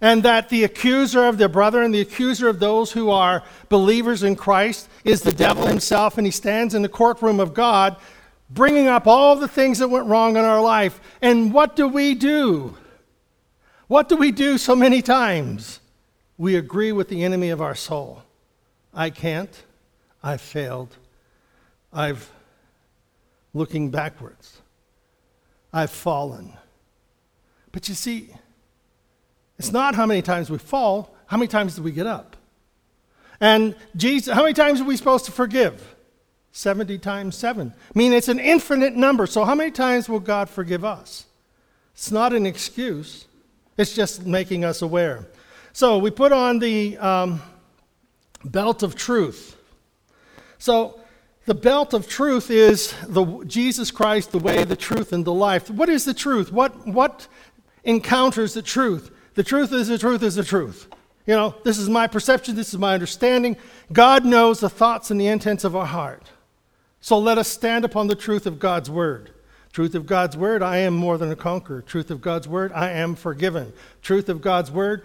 And 0.01 0.23
that 0.23 0.49
the 0.49 0.63
accuser 0.63 1.25
of 1.25 1.39
their 1.39 1.49
brother 1.49 1.83
and 1.83 1.93
the 1.93 2.01
accuser 2.01 2.49
of 2.49 2.61
those 2.61 2.93
who 2.93 3.11
are 3.11 3.43
believers 3.69 4.23
in 4.23 4.37
Christ 4.37 4.89
is 5.03 5.23
the 5.23 5.33
devil 5.33 5.67
himself, 5.67 6.17
and 6.19 6.27
he 6.27 6.31
stands 6.31 6.73
in 6.73 6.83
the 6.83 6.89
courtroom 6.89 7.41
of 7.41 7.53
God, 7.53 7.97
bringing 8.49 8.87
up 8.87 9.09
all 9.09 9.35
the 9.35 9.49
things 9.49 9.81
that 9.81 9.89
went 9.89 10.07
wrong 10.07 10.37
in 10.37 10.45
our 10.45 10.63
life. 10.63 11.01
And 11.21 11.53
what 11.53 11.75
do 11.75 11.89
we 11.89 12.15
do? 12.15 12.77
What 13.89 14.09
do 14.09 14.17
we 14.17 14.31
do 14.31 14.57
so 14.57 14.77
many 14.77 15.03
times? 15.03 15.81
We 16.39 16.57
agree 16.57 16.93
with 16.93 17.09
the 17.09 17.25
enemy 17.25 17.51
of 17.51 17.61
our 17.61 17.75
soul. 17.75 18.23
I 18.95 19.11
can't. 19.11 19.51
I've 20.23 20.41
failed. 20.41 20.97
I've 21.93 22.31
looking 23.53 23.91
backwards. 23.91 24.63
I've 25.73 25.91
fallen. 25.91 26.55
But 27.73 27.89
you 27.89 27.95
see, 27.95 28.31
it's 29.59 29.73
not 29.73 29.95
how 29.95 30.07
many 30.07 30.23
times 30.23 30.49
we 30.49 30.59
fall, 30.59 31.15
how 31.27 31.37
many 31.37 31.49
times 31.49 31.77
do 31.77 31.83
we 31.83 31.93
get 31.93 32.07
up? 32.07 32.37
And 33.41 33.75
Jesus, 33.97 34.33
how 34.33 34.43
many 34.43 34.55
times 34.55 34.81
are 34.81 34.85
we 34.85 34.97
supposed 34.97 35.25
to 35.27 35.33
forgive? 35.33 35.95
70 36.53 36.99
times 36.99 37.37
7. 37.37 37.73
I 37.77 37.99
mean, 37.99 38.13
it's 38.13 38.29
an 38.29 38.41
infinite 38.41 38.95
number. 38.95 39.27
So, 39.27 39.45
how 39.45 39.55
many 39.55 39.71
times 39.71 40.09
will 40.09 40.21
God 40.21 40.49
forgive 40.49 40.85
us? 40.85 41.27
It's 41.95 42.11
not 42.11 42.33
an 42.33 42.47
excuse, 42.47 43.27
it's 43.77 43.95
just 43.95 44.25
making 44.25 44.65
us 44.65 44.83
aware. 44.83 45.27
So 45.79 45.99
we 45.99 46.11
put 46.11 46.33
on 46.33 46.59
the 46.59 46.99
um, 46.99 47.41
belt 48.45 48.83
of 48.83 48.97
truth. 48.97 49.57
So 50.59 50.99
the 51.47 51.55
belt 51.55 51.95
of 51.95 52.09
truth 52.09 52.51
is 52.51 52.93
the 53.07 53.45
Jesus 53.45 53.93
Christ, 53.93 54.33
the 54.33 54.41
way, 54.41 54.65
the 54.65 54.75
truth, 54.75 55.13
and 55.13 55.25
the 55.25 55.33
life. 55.33 55.71
What 55.71 55.89
is 55.89 56.05
the 56.05 56.15
truth? 56.15 56.51
What 56.51 56.85
what 56.85 57.29
encounters 57.85 58.55
the 58.55 58.63
truth? 58.63 59.13
The 59.37 59.45
truth 59.45 59.73
is 59.73 59.87
the 59.87 59.99
truth 59.99 60.25
is 60.25 60.35
the 60.35 60.43
truth. 60.43 60.89
You 61.27 61.35
know, 61.35 61.55
this 61.63 61.79
is 61.79 61.89
my 61.89 62.09
perception, 62.09 62.57
this 62.57 62.75
is 62.75 62.79
my 62.81 62.93
understanding. 62.93 63.57
God 63.93 64.25
knows 64.25 64.59
the 64.59 64.69
thoughts 64.69 65.13
and 65.13 65.21
the 65.21 65.29
intents 65.29 65.63
of 65.63 65.77
our 65.77 65.87
heart. 65.87 66.25
So 67.01 67.21
let 67.21 67.39
us 67.39 67.47
stand 67.47 67.85
upon 67.85 68.09
the 68.09 68.17
truth 68.17 68.49
of 68.49 68.59
God's 68.59 68.91
word. 68.91 69.31
Truth 69.73 69.95
of 69.95 70.07
God's 70.07 70.37
word, 70.37 70.61
I 70.61 70.79
am 70.79 70.97
more 70.97 71.19
than 71.19 71.31
a 71.31 71.37
conqueror. 71.37 71.83
Truth 71.83 72.11
of 72.11 72.21
God's 72.21 72.49
word, 72.49 72.73
I 72.73 72.91
am 72.91 73.15
forgiven. 73.15 73.73
Truth 74.03 74.29
of 74.29 74.41
God's 74.41 74.73
word, 74.73 75.05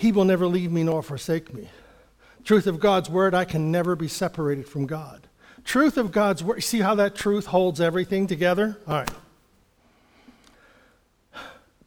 he 0.00 0.12
will 0.12 0.24
never 0.24 0.46
leave 0.46 0.72
me 0.72 0.82
nor 0.82 1.02
forsake 1.02 1.52
me. 1.52 1.68
Truth 2.42 2.66
of 2.66 2.80
God's 2.80 3.10
word, 3.10 3.34
I 3.34 3.44
can 3.44 3.70
never 3.70 3.94
be 3.94 4.08
separated 4.08 4.66
from 4.66 4.86
God. 4.86 5.28
Truth 5.62 5.98
of 5.98 6.10
God's 6.10 6.42
word, 6.42 6.62
see 6.62 6.78
how 6.78 6.94
that 6.94 7.14
truth 7.14 7.44
holds 7.44 7.82
everything 7.82 8.26
together? 8.26 8.78
All 8.88 8.94
right. 8.94 9.10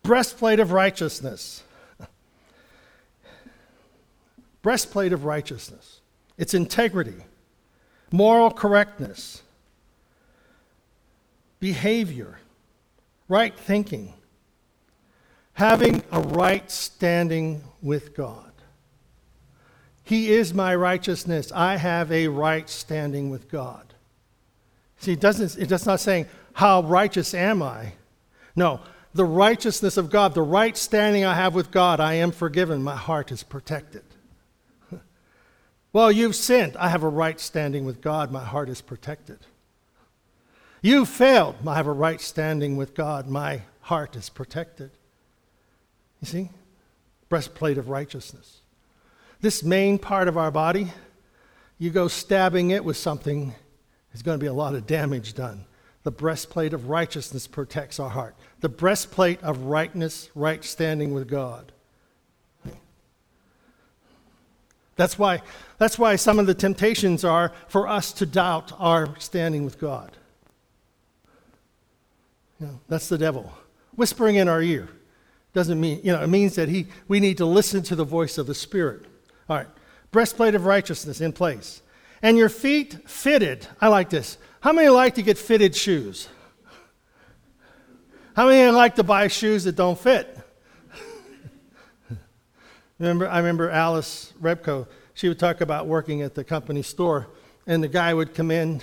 Breastplate 0.04 0.60
of 0.60 0.72
righteousness. 0.72 1.64
Breastplate 4.62 5.12
of 5.12 5.26
righteousness. 5.26 6.02
It's 6.38 6.54
integrity, 6.54 7.26
moral 8.12 8.52
correctness, 8.52 9.42
behavior, 11.60 12.38
right 13.28 13.58
thinking 13.58 14.14
having 15.54 16.04
a 16.12 16.20
right 16.20 16.70
standing 16.70 17.64
with 17.82 18.16
God. 18.16 18.52
He 20.04 20.34
is 20.34 20.54
my 20.54 20.76
righteousness. 20.76 21.52
I 21.54 21.78
have 21.78 22.12
a 22.12 22.28
right 22.28 22.70
standing 22.70 23.30
with 23.30 23.50
God. 23.50 23.94
See, 24.98 25.14
it 25.14 25.20
doesn't, 25.20 25.62
it 25.62 25.70
does 25.70 25.86
not 25.86 26.00
saying, 26.00 26.28
How 26.54 26.82
righteous 26.82 27.34
am 27.34 27.62
I? 27.62 27.94
No, 28.56 28.82
the 29.14 29.26
righteousness 29.26 29.98
of 29.98 30.10
God, 30.10 30.34
the 30.34 30.42
right 30.42 30.76
standing 30.76 31.24
I 31.24 31.36
have 31.36 31.54
with 31.54 31.72
God, 31.72 32.00
I 32.00 32.16
am 32.16 32.32
forgiven. 32.32 32.84
My 32.84 32.96
heart 32.96 33.32
is 33.32 33.44
protected. 33.44 34.04
well, 35.94 36.12
you've 36.12 36.36
sinned. 36.36 36.76
I 36.78 36.90
have 36.90 37.04
a 37.04 37.10
right 37.10 37.40
standing 37.40 37.86
with 37.86 38.02
God. 38.02 38.32
My 38.32 38.44
heart 38.44 38.70
is 38.70 38.82
protected. 38.82 39.40
You 40.82 41.06
failed. 41.06 41.56
I 41.66 41.76
have 41.76 41.88
a 41.88 41.94
right 41.94 42.20
standing 42.20 42.76
with 42.76 42.94
God. 42.94 43.30
My 43.30 43.62
heart 43.82 44.16
is 44.16 44.30
protected. 44.30 44.92
You 46.24 46.28
see? 46.28 46.50
Breastplate 47.28 47.78
of 47.78 47.90
righteousness. 47.90 48.62
This 49.42 49.62
main 49.62 49.98
part 49.98 50.30
of 50.30 50.38
our 50.38 50.52
body, 50.52 50.94
you 51.78 51.90
go 51.90 52.08
stabbing 52.08 52.72
it 52.72 52.86
with 52.86 52.96
something, 52.96 53.54
there's 54.10 54.22
going 54.22 54.40
to 54.40 54.42
be 54.42 54.48
a 54.48 54.54
lot 54.54 54.74
of 54.74 54.88
damage 54.88 55.34
done. 55.34 55.66
The 56.04 56.12
breastplate 56.12 56.74
of 56.74 56.88
righteousness 56.88 57.46
protects 57.46 58.00
our 58.00 58.10
heart. 58.10 58.38
The 58.62 58.70
breastplate 58.70 59.44
of 59.44 59.64
rightness, 59.64 60.30
right 60.34 60.64
standing 60.64 61.14
with 61.14 61.28
God. 61.28 61.74
That's 64.96 65.20
why, 65.20 65.42
that's 65.78 66.00
why 66.00 66.16
some 66.16 66.40
of 66.40 66.48
the 66.48 66.54
temptations 66.54 67.26
are 67.26 67.52
for 67.68 67.86
us 67.86 68.14
to 68.14 68.26
doubt 68.26 68.72
our 68.80 69.20
standing 69.20 69.66
with 69.66 69.78
God. 69.78 70.16
You 72.62 72.68
know, 72.68 72.80
that's 72.88 73.10
the 73.10 73.18
devil 73.18 73.52
whispering 73.98 74.38
in 74.38 74.48
our 74.48 74.62
ear 74.62 74.88
doesn't 75.54 75.80
mean, 75.80 76.02
you 76.04 76.12
know, 76.12 76.22
it 76.22 76.28
means 76.28 76.56
that 76.56 76.68
he, 76.68 76.88
we 77.08 77.20
need 77.20 77.38
to 77.38 77.46
listen 77.46 77.84
to 77.84 77.96
the 77.96 78.04
voice 78.04 78.38
of 78.38 78.48
the 78.48 78.56
Spirit. 78.56 79.06
All 79.48 79.58
right. 79.58 79.68
breastplate 80.12 80.56
of 80.56 80.66
righteousness 80.66 81.22
in 81.22 81.32
place, 81.34 81.82
and 82.22 82.38
your 82.38 82.50
feet 82.50 83.08
fitted. 83.10 83.68
I 83.80 83.88
like 83.88 84.10
this. 84.10 84.38
How 84.62 84.72
many 84.72 84.90
like 84.90 85.16
to 85.16 85.22
get 85.22 85.38
fitted 85.38 85.76
shoes? 85.76 86.30
How 88.36 88.48
many 88.48 88.72
like 88.72 88.96
to 88.96 89.04
buy 89.04 89.28
shoes 89.28 89.66
that 89.66 89.76
don't 89.76 90.00
fit? 90.00 90.40
remember, 93.00 93.28
I 93.28 93.38
remember 93.38 93.70
Alice 93.70 94.34
Rebko. 94.42 94.88
She 95.14 95.28
would 95.28 95.38
talk 95.38 95.62
about 95.62 95.86
working 95.86 96.24
at 96.24 96.34
the 96.34 96.44
company 96.44 96.82
store, 96.82 97.28
and 97.68 97.84
the 97.84 97.88
guy 97.88 98.14
would 98.14 98.34
come 98.34 98.50
in, 98.50 98.82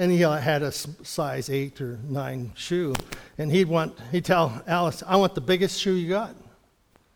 and 0.00 0.10
he 0.10 0.20
had 0.20 0.62
a 0.62 0.72
size 0.72 1.50
eight 1.50 1.78
or 1.78 1.98
nine 2.08 2.52
shoe, 2.54 2.94
and 3.36 3.52
he'd 3.52 3.68
want 3.68 3.98
he'd 4.10 4.24
tell 4.24 4.62
Alice, 4.66 5.02
"I 5.06 5.16
want 5.16 5.34
the 5.34 5.42
biggest 5.42 5.78
shoe 5.78 5.92
you 5.92 6.08
got." 6.08 6.34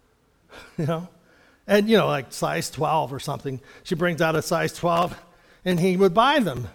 you 0.78 0.84
know, 0.84 1.08
and 1.66 1.88
you 1.88 1.96
know, 1.96 2.06
like 2.06 2.30
size 2.30 2.70
12 2.70 3.10
or 3.10 3.18
something. 3.18 3.58
She 3.84 3.94
brings 3.94 4.20
out 4.20 4.36
a 4.36 4.42
size 4.42 4.74
12, 4.74 5.18
and 5.64 5.80
he 5.80 5.96
would 5.96 6.12
buy 6.12 6.40
them. 6.40 6.68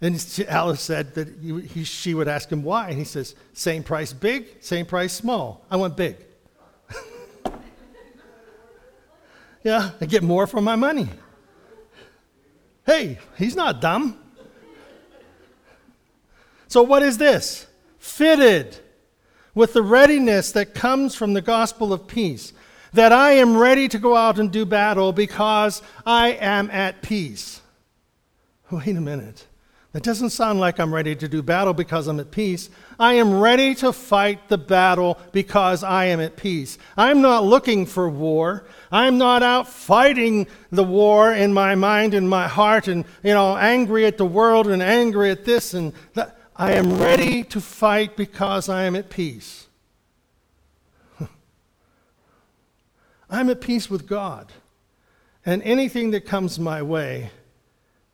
And 0.00 0.44
Alice 0.48 0.80
said 0.80 1.14
that 1.14 1.26
he, 1.42 1.82
she 1.82 2.14
would 2.14 2.28
ask 2.28 2.50
him 2.50 2.62
why. 2.62 2.90
And 2.90 2.98
he 2.98 3.04
says, 3.04 3.34
Same 3.54 3.82
price 3.82 4.12
big, 4.12 4.46
same 4.60 4.86
price 4.86 5.12
small. 5.12 5.64
I 5.68 5.76
want 5.76 5.96
big. 5.96 6.16
yeah, 9.64 9.90
I 10.00 10.06
get 10.06 10.22
more 10.22 10.46
for 10.46 10.60
my 10.60 10.76
money. 10.76 11.08
Hey, 12.86 13.18
he's 13.36 13.56
not 13.56 13.80
dumb. 13.80 14.20
So, 16.74 16.82
what 16.82 17.04
is 17.04 17.18
this? 17.18 17.68
Fitted 18.00 18.76
with 19.54 19.74
the 19.74 19.82
readiness 19.84 20.50
that 20.50 20.74
comes 20.74 21.14
from 21.14 21.32
the 21.32 21.40
gospel 21.40 21.92
of 21.92 22.08
peace, 22.08 22.52
that 22.92 23.12
I 23.12 23.34
am 23.34 23.56
ready 23.56 23.86
to 23.86 23.96
go 23.96 24.16
out 24.16 24.40
and 24.40 24.50
do 24.50 24.66
battle 24.66 25.12
because 25.12 25.82
I 26.04 26.30
am 26.30 26.72
at 26.72 27.00
peace. 27.00 27.60
Wait 28.72 28.88
a 28.88 29.00
minute. 29.00 29.46
That 29.92 30.02
doesn't 30.02 30.30
sound 30.30 30.58
like 30.58 30.80
I'm 30.80 30.92
ready 30.92 31.14
to 31.14 31.28
do 31.28 31.42
battle 31.42 31.74
because 31.74 32.08
I'm 32.08 32.18
at 32.18 32.32
peace. 32.32 32.68
I 32.98 33.14
am 33.14 33.38
ready 33.38 33.76
to 33.76 33.92
fight 33.92 34.48
the 34.48 34.58
battle 34.58 35.16
because 35.30 35.84
I 35.84 36.06
am 36.06 36.18
at 36.18 36.36
peace. 36.36 36.76
I'm 36.96 37.22
not 37.22 37.44
looking 37.44 37.86
for 37.86 38.08
war. 38.08 38.64
I'm 38.90 39.16
not 39.16 39.44
out 39.44 39.68
fighting 39.68 40.48
the 40.72 40.82
war 40.82 41.32
in 41.32 41.54
my 41.54 41.76
mind 41.76 42.14
and 42.14 42.28
my 42.28 42.48
heart 42.48 42.88
and, 42.88 43.04
you 43.22 43.32
know, 43.32 43.56
angry 43.56 44.06
at 44.06 44.18
the 44.18 44.26
world 44.26 44.66
and 44.66 44.82
angry 44.82 45.30
at 45.30 45.44
this 45.44 45.72
and 45.72 45.92
that. 46.14 46.40
I 46.56 46.74
am 46.74 47.00
ready 47.00 47.42
to 47.44 47.60
fight 47.60 48.16
because 48.16 48.68
I 48.68 48.84
am 48.84 48.94
at 48.94 49.10
peace. 49.10 49.66
I'm 53.28 53.50
at 53.50 53.60
peace 53.60 53.90
with 53.90 54.06
God. 54.06 54.52
And 55.44 55.64
anything 55.64 56.12
that 56.12 56.24
comes 56.24 56.60
my 56.60 56.80
way, 56.80 57.30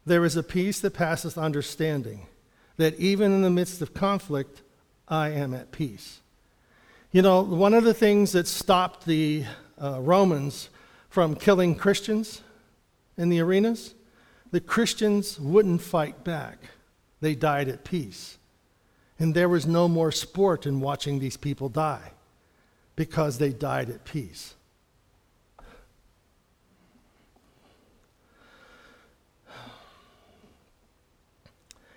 there 0.07 0.25
is 0.25 0.37
a 0.37 0.43
peace 0.43 0.81
that 0.81 0.95
passeth 0.95 1.37
understanding, 1.37 2.29
that 2.79 2.99
even 2.99 3.31
in 3.31 3.43
the 3.43 3.51
midst 3.51 3.83
of 3.83 3.93
conflict, 3.93 4.63
I 5.07 5.29
am 5.29 5.53
at 5.53 5.71
peace. 5.71 6.21
You 7.13 7.21
know, 7.21 7.43
one 7.43 7.75
of 7.75 7.85
the 7.85 7.93
things 7.93 8.33
that 8.33 8.47
stopped 8.47 9.05
the 9.05 9.45
uh, 9.79 10.01
Romans 10.01 10.71
from 11.11 11.35
killing 11.35 11.75
Christians 11.75 12.41
in 13.19 13.29
the 13.29 13.41
arenas, 13.41 13.95
the 14.51 14.61
Christians 14.61 15.39
wouldn't 15.39 15.83
fight 15.83 16.25
back. 16.25 16.59
They 17.21 17.35
died 17.35 17.69
at 17.69 17.85
peace. 17.85 18.39
And 19.19 19.35
there 19.35 19.49
was 19.49 19.67
no 19.67 19.87
more 19.89 20.11
sport 20.13 20.67
in 20.67 20.81
watching 20.81 21.19
these 21.19 21.37
people 21.37 21.69
die 21.69 22.13
because 22.97 23.39
they 23.39 23.51
died 23.51 23.91
at 23.91 24.05
peace. 24.05 24.55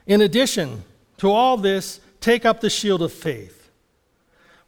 In 0.05 0.21
addition 0.21 0.83
to 1.17 1.31
all 1.31 1.55
this, 1.57 2.01
take 2.19 2.45
up 2.45 2.59
the 2.59 2.69
shield 2.69 3.01
of 3.01 3.13
faith, 3.13 3.69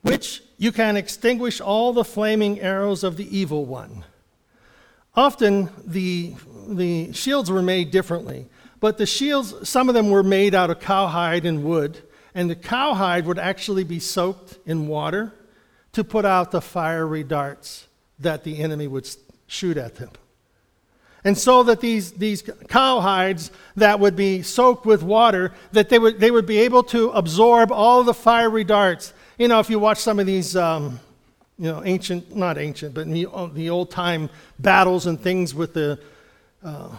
which 0.02 0.42
you 0.58 0.72
can 0.72 0.96
extinguish 0.96 1.60
all 1.60 1.92
the 1.92 2.06
flaming 2.06 2.62
arrows 2.62 3.04
of 3.04 3.18
the 3.18 3.38
evil 3.38 3.66
one. 3.66 4.06
Often 5.14 5.70
the, 5.86 6.36
the 6.68 7.12
shields 7.12 7.52
were 7.52 7.62
made 7.62 7.92
differently, 7.92 8.48
but 8.80 8.98
the 8.98 9.06
shields, 9.06 9.68
some 9.68 9.90
of 9.90 9.96
them 9.96 10.10
were 10.10 10.24
made 10.24 10.54
out 10.54 10.70
of 10.70 10.80
cowhide 10.80 11.46
and 11.46 11.64
wood, 11.64 12.00
and 12.34 12.50
the 12.50 12.56
cowhide 12.56 13.26
would 13.26 13.40
actually 13.40 13.84
be 13.84 14.00
soaked 14.00 14.58
in 14.66 14.88
water 14.88 15.34
to 15.94 16.04
put 16.04 16.26
out 16.26 16.52
the 16.52 16.62
fiery 16.62 17.24
darts 17.24 17.88
that 18.20 18.44
the 18.44 18.60
enemy 18.60 18.88
would 18.88 19.10
shoot 19.48 19.78
at 19.78 19.96
them. 19.96 20.10
And 21.24 21.36
so 21.36 21.64
that 21.64 21.82
these, 21.82 22.12
these 22.12 22.44
cowhides 22.44 23.50
that 23.78 24.00
would 24.00 24.16
be 24.16 24.44
soaked 24.44 24.86
with 24.86 25.02
water, 25.02 25.54
that 25.72 25.90
they 25.90 25.98
would, 25.98 26.20
they 26.20 26.30
would 26.30 26.46
be 26.46 26.60
able 26.60 26.84
to 26.84 27.10
absorb 27.10 27.72
all 27.72 28.04
the 28.04 28.14
fiery 28.14 28.64
darts. 28.64 29.12
You 29.40 29.48
know, 29.48 29.60
if 29.60 29.70
you 29.70 29.80
watch 29.80 29.98
some 29.98 30.20
of 30.20 30.28
these, 30.28 30.56
um, 30.56 31.00
you 31.58 31.72
know, 31.72 31.82
ancient, 31.84 32.36
not 32.36 32.60
ancient, 32.60 32.94
but 32.94 33.08
the, 33.08 33.28
the 33.54 33.70
old 33.72 33.90
time 33.90 34.30
battles 34.60 35.08
and 35.08 35.20
things 35.20 35.56
with 35.56 35.74
the, 35.74 36.00
uh, 36.64 36.90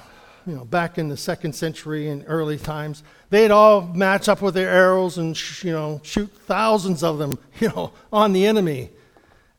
you 0.47 0.55
know, 0.55 0.65
back 0.65 0.97
in 0.97 1.09
the 1.09 1.17
second 1.17 1.55
century 1.55 2.09
and 2.09 2.25
early 2.29 2.57
times, 2.57 3.03
they'd 3.31 3.51
all 3.51 3.83
match 3.83 4.29
up 4.29 4.41
with 4.41 4.55
their 4.55 4.71
arrows 4.71 5.19
and, 5.19 5.37
sh- 5.37 5.65
you 5.65 5.73
know, 5.73 6.01
shoot 6.05 6.31
thousands 6.47 7.03
of 7.03 7.19
them, 7.19 7.39
you 7.61 7.69
know, 7.69 7.93
on 8.13 8.33
the 8.33 8.47
enemy. 8.47 8.91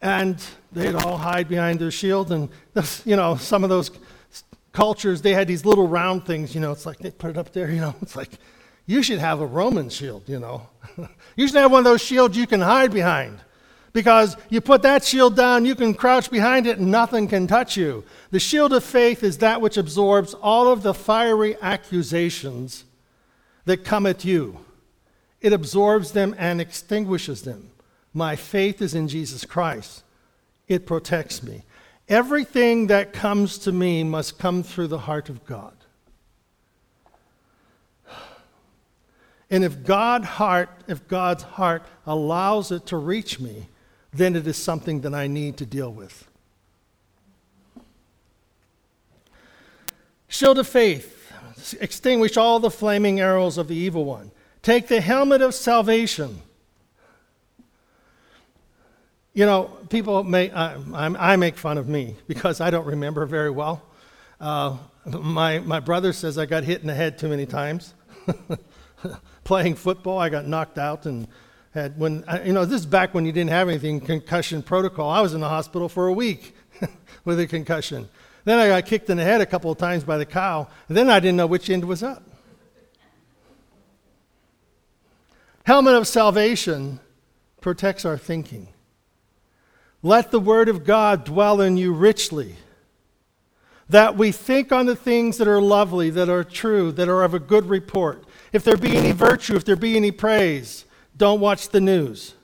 And 0.02 0.42
they'd 0.72 0.96
all 0.96 1.18
hide 1.18 1.50
behind 1.50 1.80
their 1.80 1.92
shield. 1.92 2.32
And, 2.32 2.50
you 3.06 3.16
know, 3.16 3.36
some 3.36 3.64
of 3.64 3.70
those 3.70 3.92
cultures, 4.72 5.22
they 5.22 5.34
had 5.34 5.48
these 5.48 5.66
little 5.66 5.88
round 5.88 6.26
things, 6.26 6.56
you 6.56 6.62
know, 6.62 6.72
it's 6.72 6.86
like 6.86 7.00
they 7.00 7.12
put 7.12 7.32
it 7.32 7.38
up 7.38 7.52
there, 7.52 7.70
you 7.76 7.82
know, 7.82 7.96
it's 8.02 8.16
like, 8.16 8.30
you 8.86 9.04
should 9.04 9.20
have 9.20 9.42
a 9.42 9.46
Roman 9.46 9.90
shield, 9.90 10.24
you 10.28 10.40
know. 10.40 10.70
you 11.36 11.48
should 11.48 11.58
have 11.58 11.72
one 11.72 11.80
of 11.80 11.86
those 11.86 12.02
shields 12.02 12.38
you 12.38 12.48
can 12.48 12.62
hide 12.62 12.92
behind. 12.92 13.42
Because 13.98 14.38
you 14.50 14.62
put 14.62 14.84
that 14.84 15.04
shield 15.04 15.36
down, 15.36 15.66
you 15.66 15.74
can 15.74 15.96
crouch 15.96 16.30
behind 16.30 16.68
it 16.68 16.78
and 16.78 16.92
nothing 16.92 17.28
can 17.28 17.48
touch 17.48 17.76
you. 17.76 18.04
The 18.30 18.40
shield 18.40 18.72
of 18.72 18.84
faith 18.84 19.24
is 19.24 19.40
that 19.40 19.60
which 19.60 19.76
absorbs 19.76 20.36
all 20.36 20.72
of 20.72 20.84
the 20.84 20.94
fiery 20.94 21.58
accusations 21.64 22.84
that 23.66 23.84
come 23.84 24.06
at 24.06 24.24
you. 24.24 24.60
It 25.42 25.52
absorbs 25.52 26.12
them 26.12 26.36
and 26.38 26.62
extinguishes 26.62 27.42
them. 27.42 27.72
My 28.14 28.36
faith 28.36 28.84
is 28.84 28.94
in 28.94 29.08
Jesus 29.08 29.46
Christ. 29.46 30.04
It 30.68 30.86
protects 30.86 31.42
me. 31.42 31.64
Everything 32.08 32.86
that 32.86 33.14
comes 33.14 33.58
to 33.58 33.72
me 33.72 34.04
must 34.04 34.38
come 34.38 34.62
through 34.62 34.90
the 34.90 35.00
heart 35.00 35.28
of 35.28 35.44
God. 35.48 35.74
And 39.50 39.64
if 39.64 39.84
God 39.84 40.24
heart, 40.24 40.70
if 40.88 41.08
God's 41.08 41.42
heart 41.42 41.82
allows 42.06 42.72
it 42.72 42.86
to 42.86 42.98
reach 42.98 43.40
me, 43.40 43.70
then 44.14 44.36
it 44.36 44.48
is 44.48 44.58
something 44.58 45.02
that 45.02 45.14
I 45.14 45.28
need 45.28 45.58
to 45.58 45.66
deal 45.66 45.92
with. 45.92 46.28
Shield 50.28 50.60
of 50.60 50.68
faith. 50.68 51.14
Extinguish 51.80 52.38
all 52.38 52.60
the 52.60 52.70
flaming 52.70 53.20
arrows 53.20 53.58
of 53.58 53.68
the 53.68 53.76
evil 53.76 54.06
one. 54.06 54.32
Take 54.62 54.88
the 54.88 55.02
helmet 55.02 55.42
of 55.42 55.54
salvation 55.54 56.42
you 59.38 59.46
know, 59.46 59.66
people 59.90 60.24
may, 60.24 60.50
I, 60.50 60.78
I, 60.96 61.36
make 61.36 61.58
fun 61.58 61.78
of 61.78 61.88
me 61.88 62.16
because 62.28 62.60
I 62.60 62.72
don't 62.72 62.88
remember 62.88 63.24
very 63.28 63.52
well. 63.52 63.84
Uh, 64.42 64.78
my, 65.06 65.60
my 65.60 65.80
brother 65.80 66.12
says 66.12 66.40
I 66.40 66.48
got 66.48 66.64
hit 66.64 66.82
in 66.82 66.88
the 66.88 66.96
head 66.96 67.20
too 67.20 67.28
many 67.28 67.46
times. 67.46 67.94
Playing 69.44 69.76
football, 69.76 70.18
I 70.18 70.30
got 70.30 70.48
knocked 70.48 70.80
out 70.80 71.06
and 71.06 71.28
had, 71.78 71.98
when, 72.00 72.24
you 72.44 72.54
know, 72.54 72.66
this 72.66 72.80
is 72.82 72.86
back 72.86 73.14
when 73.14 73.26
you 73.26 73.32
didn't 73.32 73.52
have 73.52 73.70
anything, 73.70 74.00
concussion 74.00 74.64
protocol. 74.64 75.10
I 75.10 75.22
was 75.22 75.34
in 75.36 75.42
the 75.42 75.48
hospital 75.48 75.88
for 75.88 76.08
a 76.08 76.14
week 76.14 76.56
with 77.26 77.40
a 77.40 77.46
concussion. 77.46 78.10
Then 78.46 78.58
I 78.58 78.68
got 78.68 78.86
kicked 78.86 79.10
in 79.10 79.18
the 79.18 79.24
head 79.24 79.42
a 79.42 79.46
couple 79.46 79.72
of 79.72 79.78
times 79.78 80.04
by 80.04 80.18
the 80.18 80.26
cow. 80.26 80.68
Then 80.88 81.10
I 81.10 81.20
didn't 81.20 81.38
know 81.38 81.46
which 81.46 81.70
end 81.70 81.86
was 81.86 82.02
up. 82.02 82.24
Helmet 85.66 85.94
of 85.94 86.08
salvation 86.08 87.00
protects 87.62 88.06
our 88.06 88.18
thinking. 88.18 88.70
Let 90.02 90.32
the 90.32 90.40
word 90.40 90.70
of 90.70 90.84
God 90.84 91.26
dwell 91.26 91.62
in 91.62 91.78
you 91.78 91.94
richly, 91.94 92.56
that 93.90 94.18
we 94.18 94.32
think 94.32 94.72
on 94.72 94.86
the 94.86 94.96
things 94.96 95.38
that 95.38 95.48
are 95.48 95.62
lovely, 95.62 96.10
that 96.10 96.30
are 96.30 96.44
true, 96.44 96.92
that 96.94 97.10
are 97.10 97.24
of 97.24 97.34
a 97.34 97.40
good 97.40 97.68
report. 97.68 98.24
If 98.52 98.64
there 98.64 98.78
be 98.78 98.96
any 98.96 99.12
virtue, 99.12 99.56
if 99.56 99.66
there 99.66 99.76
be 99.76 99.96
any 99.96 100.12
praise, 100.12 100.86
don't 101.18 101.40
watch 101.40 101.70
the 101.70 101.82
news. 101.82 102.36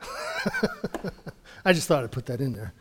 I 1.64 1.72
just 1.72 1.88
thought 1.88 2.04
I'd 2.04 2.12
put 2.12 2.26
that 2.26 2.40
in 2.40 2.52
there. 2.52 2.72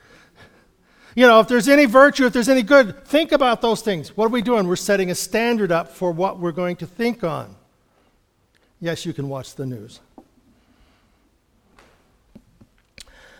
You 1.15 1.25
know, 1.25 1.39
if 1.39 1.47
there's 1.47 1.67
any 1.67 1.85
virtue, 1.85 2.27
if 2.27 2.33
there's 2.33 2.47
any 2.47 2.61
good, 2.61 3.03
think 3.05 3.31
about 3.31 3.61
those 3.61 3.81
things. 3.81 4.15
What 4.15 4.25
are 4.25 4.29
we 4.29 4.43
doing? 4.43 4.67
We're 4.67 4.75
setting 4.75 5.09
a 5.09 5.15
standard 5.15 5.71
up 5.71 5.89
for 5.89 6.11
what 6.11 6.39
we're 6.39 6.51
going 6.51 6.75
to 6.75 6.85
think 6.85 7.23
on. 7.23 7.55
Yes, 8.79 9.03
you 9.03 9.13
can 9.13 9.27
watch 9.27 9.55
the 9.55 9.65
news. 9.65 9.99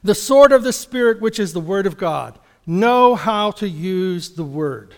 The 0.04 0.16
sword 0.16 0.52
of 0.52 0.63
the 0.63 0.74
Spirit, 0.74 1.22
which 1.22 1.40
is 1.40 1.54
the 1.54 1.60
Word 1.60 1.86
of 1.86 1.98
God. 1.98 2.40
Know 2.66 3.13
how 3.13 3.52
to 3.52 3.70
use 3.70 4.32
the 4.32 4.44
Word. 4.44 4.96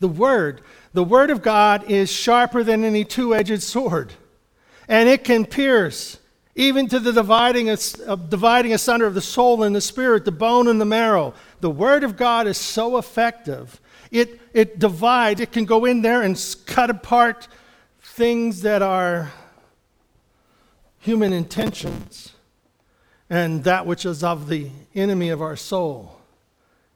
The 0.00 0.08
Word. 0.08 0.62
The 0.92 1.04
Word 1.04 1.30
of 1.30 1.42
God 1.42 1.88
is 1.90 2.10
sharper 2.10 2.64
than 2.64 2.84
any 2.84 3.04
two 3.04 3.34
edged 3.34 3.62
sword, 3.62 4.14
and 4.88 5.08
it 5.08 5.24
can 5.24 5.46
pierce 5.46 6.18
even 6.54 6.86
to 6.88 7.00
the 7.00 7.12
dividing, 7.12 7.70
uh, 7.70 7.76
dividing 8.28 8.74
asunder 8.74 9.06
of 9.06 9.14
the 9.14 9.20
soul 9.20 9.62
and 9.62 9.74
the 9.74 9.80
spirit, 9.80 10.24
the 10.24 10.32
bone 10.32 10.68
and 10.68 10.80
the 10.80 10.84
marrow. 10.84 11.32
The 11.60 11.70
Word 11.70 12.04
of 12.04 12.16
God 12.16 12.46
is 12.46 12.58
so 12.58 12.98
effective. 12.98 13.80
It, 14.10 14.38
it 14.52 14.78
divides, 14.78 15.40
it 15.40 15.52
can 15.52 15.64
go 15.64 15.86
in 15.86 16.02
there 16.02 16.22
and 16.22 16.38
cut 16.66 16.90
apart 16.90 17.48
things 18.02 18.62
that 18.62 18.82
are 18.82 19.32
human 20.98 21.32
intentions 21.32 22.32
and 23.30 23.64
that 23.64 23.86
which 23.86 24.04
is 24.04 24.22
of 24.22 24.48
the 24.48 24.70
enemy 24.94 25.30
of 25.30 25.40
our 25.40 25.56
soul. 25.56 26.20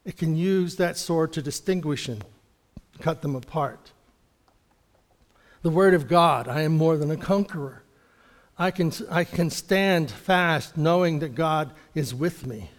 It 0.05 0.17
can 0.17 0.35
use 0.35 0.75
that 0.75 0.97
sword 0.97 1.33
to 1.33 1.41
distinguish 1.41 2.07
and 2.07 2.23
cut 3.01 3.23
them 3.23 3.35
apart. 3.35 3.91
The 5.67 5.73
Word 5.73 5.95
of 5.95 6.07
God, 6.07 6.47
I 6.47 6.61
am 6.61 6.77
more 6.77 6.95
than 6.95 7.11
a 7.11 7.17
conqueror. 7.17 7.83
I 8.57 8.71
can, 8.71 8.93
I 9.11 9.25
can 9.25 9.49
stand 9.49 10.09
fast 10.09 10.77
knowing 10.77 11.19
that 11.19 11.35
God 11.35 11.71
is 11.93 12.15
with 12.15 12.47
me. 12.47 12.69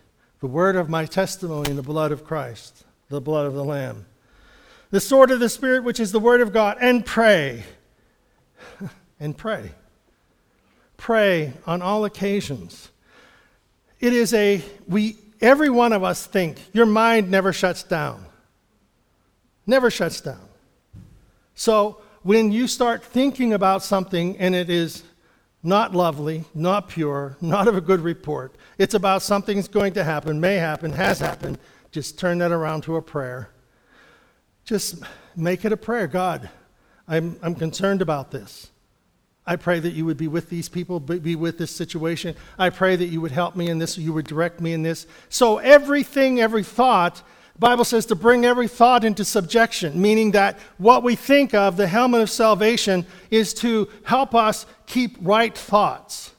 The 0.40 0.46
word 0.46 0.74
of 0.74 0.88
my 0.88 1.04
testimony 1.04 1.68
in 1.68 1.76
the 1.76 1.82
blood 1.82 2.12
of 2.12 2.24
Christ, 2.24 2.86
the 3.10 3.20
blood 3.20 3.44
of 3.44 3.52
the 3.52 3.62
Lamb. 3.62 4.06
The 4.88 5.02
sword 5.02 5.30
of 5.30 5.38
the 5.38 5.50
Spirit, 5.50 5.84
which 5.84 6.00
is 6.00 6.12
the 6.12 6.18
word 6.18 6.40
of 6.40 6.54
God, 6.54 6.78
and 6.80 7.04
pray. 7.04 7.62
and 9.20 9.36
pray. 9.36 9.72
Pray 10.96 11.52
on 11.66 11.82
all 11.82 12.06
occasions. 12.06 12.88
It 14.00 14.14
is 14.14 14.32
a, 14.32 14.62
we, 14.86 15.18
every 15.42 15.68
one 15.68 15.92
of 15.92 16.02
us 16.02 16.24
think, 16.24 16.58
your 16.72 16.86
mind 16.86 17.30
never 17.30 17.52
shuts 17.52 17.82
down. 17.82 18.24
Never 19.66 19.90
shuts 19.90 20.22
down. 20.22 20.48
So 21.54 22.00
when 22.28 22.52
you 22.52 22.66
start 22.66 23.02
thinking 23.02 23.54
about 23.54 23.82
something 23.82 24.36
and 24.36 24.54
it 24.54 24.68
is 24.68 25.02
not 25.62 25.94
lovely, 25.94 26.44
not 26.54 26.86
pure, 26.86 27.38
not 27.40 27.66
of 27.66 27.74
a 27.74 27.80
good 27.80 28.00
report. 28.00 28.54
It's 28.76 28.92
about 28.92 29.22
something 29.22 29.56
that's 29.56 29.66
going 29.66 29.94
to 29.94 30.04
happen, 30.04 30.38
may 30.38 30.56
happen, 30.56 30.92
has 30.92 31.20
happened. 31.20 31.58
Just 31.90 32.18
turn 32.18 32.36
that 32.36 32.52
around 32.52 32.82
to 32.82 32.96
a 32.96 33.00
prayer. 33.00 33.48
Just 34.66 35.02
make 35.36 35.64
it 35.64 35.72
a 35.72 35.76
prayer. 35.78 36.06
God, 36.06 36.50
I'm, 37.08 37.38
I'm 37.42 37.54
concerned 37.54 38.02
about 38.02 38.30
this. 38.30 38.68
I 39.46 39.56
pray 39.56 39.80
that 39.80 39.94
you 39.94 40.04
would 40.04 40.18
be 40.18 40.28
with 40.28 40.50
these 40.50 40.68
people, 40.68 41.00
be 41.00 41.34
with 41.34 41.56
this 41.56 41.70
situation. 41.70 42.36
I 42.58 42.68
pray 42.68 42.94
that 42.94 43.06
you 43.06 43.22
would 43.22 43.32
help 43.32 43.56
me 43.56 43.70
in 43.70 43.78
this, 43.78 43.96
you 43.96 44.12
would 44.12 44.26
direct 44.26 44.60
me 44.60 44.74
in 44.74 44.82
this. 44.82 45.06
So 45.30 45.56
everything, 45.56 46.40
every 46.40 46.62
thought 46.62 47.22
Bible 47.58 47.84
says 47.84 48.06
to 48.06 48.14
bring 48.14 48.44
every 48.44 48.68
thought 48.68 49.02
into 49.02 49.24
subjection, 49.24 50.00
meaning 50.00 50.30
that 50.32 50.58
what 50.78 51.02
we 51.02 51.16
think 51.16 51.54
of, 51.54 51.76
the 51.76 51.88
helmet 51.88 52.20
of 52.20 52.30
salvation, 52.30 53.04
is 53.30 53.52
to 53.54 53.88
help 54.04 54.34
us 54.34 54.64
keep 54.86 55.16
right 55.20 55.56
thoughts 55.56 56.32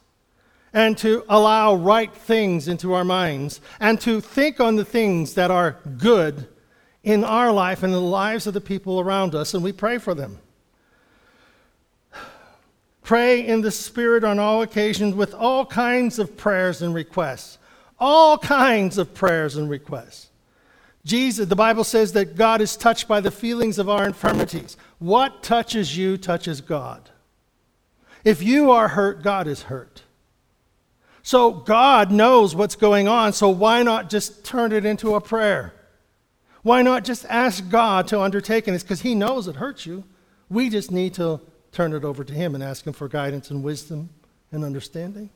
and 0.72 0.98
to 1.00 1.26
allow 1.28 1.76
right 1.76 2.14
things 2.14 2.68
into 2.68 2.94
our 2.94 3.04
minds 3.04 3.60
and 3.80 4.00
to 4.02 4.22
think 4.22 4.60
on 4.60 4.78
the 4.78 4.86
things 4.86 5.34
that 5.34 5.52
are 5.52 5.78
good 5.98 6.48
in 7.04 7.24
our 7.24 7.52
life 7.52 7.84
and 7.84 7.94
in 7.94 8.00
the 8.00 8.06
lives 8.06 8.48
of 8.48 8.54
the 8.54 8.62
people 8.62 9.00
around 9.00 9.36
us, 9.36 9.54
and 9.54 9.64
we 9.64 9.72
pray 9.72 9.98
for 9.98 10.14
them. 10.14 10.40
Pray 13.04 13.46
in 13.46 13.62
the 13.62 13.72
Spirit 13.72 14.24
on 14.24 14.38
all 14.38 14.62
occasions 14.62 15.16
with 15.16 15.34
all 15.34 15.66
kinds 15.66 16.20
of 16.20 16.38
prayers 16.38 16.82
and 16.82 16.94
requests. 16.94 17.58
All 18.00 18.38
kinds 18.38 18.98
of 18.98 19.14
prayers 19.14 19.56
and 19.58 19.70
requests. 19.70 20.29
Jesus, 21.06 21.48
the 21.48 21.56
Bible 21.56 21.84
says 21.84 22.14
that 22.14 22.36
God 22.36 22.62
is 22.62 22.76
touched 22.76 23.08
by 23.08 23.22
the 23.22 23.32
feelings 23.32 23.80
of 23.80 23.90
our 23.90 24.06
infirmities. 24.06 24.78
What 25.00 25.44
touches 25.44 25.98
you 25.98 26.18
touches 26.18 26.62
God. 26.62 27.10
If 28.26 28.44
you 28.44 28.72
are 28.72 28.90
hurt, 28.90 29.24
God 29.24 29.48
is 29.48 29.64
hurt. 29.64 30.04
So 31.24 31.52
God 31.52 32.12
knows 32.12 32.56
what's 32.56 32.76
going 32.76 33.08
on, 33.08 33.34
so 33.34 33.50
why 33.50 33.84
not 33.84 34.10
just 34.10 34.44
turn 34.44 34.72
it 34.72 34.86
into 34.86 35.16
a 35.16 35.22
prayer? 35.22 35.74
Why 36.64 36.82
not 36.82 37.06
just 37.06 37.26
ask 37.26 37.70
God 37.70 38.08
to 38.10 38.20
undertake 38.20 38.66
this? 38.66 38.84
Because 38.84 39.02
He 39.02 39.16
knows 39.16 39.48
it 39.48 39.56
hurts 39.56 39.86
you. 39.86 40.04
We 40.50 40.70
just 40.70 40.92
need 40.92 41.14
to 41.16 41.40
turn 41.72 41.94
it 41.94 42.04
over 42.04 42.24
to 42.24 42.34
Him 42.34 42.56
and 42.56 42.64
ask 42.64 42.86
Him 42.86 42.94
for 42.94 43.08
guidance 43.08 43.52
and 43.52 43.64
wisdom 43.64 44.10
and 44.52 44.64
understanding. 44.64 45.30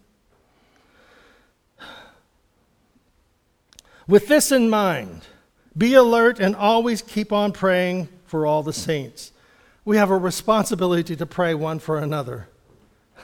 With 4.07 4.27
this 4.27 4.51
in 4.51 4.69
mind, 4.69 5.21
be 5.77 5.93
alert 5.95 6.39
and 6.39 6.55
always 6.55 7.01
keep 7.01 7.31
on 7.31 7.51
praying 7.51 8.09
for 8.25 8.45
all 8.45 8.63
the 8.63 8.73
saints. 8.73 9.31
We 9.85 9.97
have 9.97 10.09
a 10.09 10.17
responsibility 10.17 11.15
to 11.15 11.25
pray 11.25 11.53
one 11.53 11.79
for 11.79 11.97
another. 11.97 12.47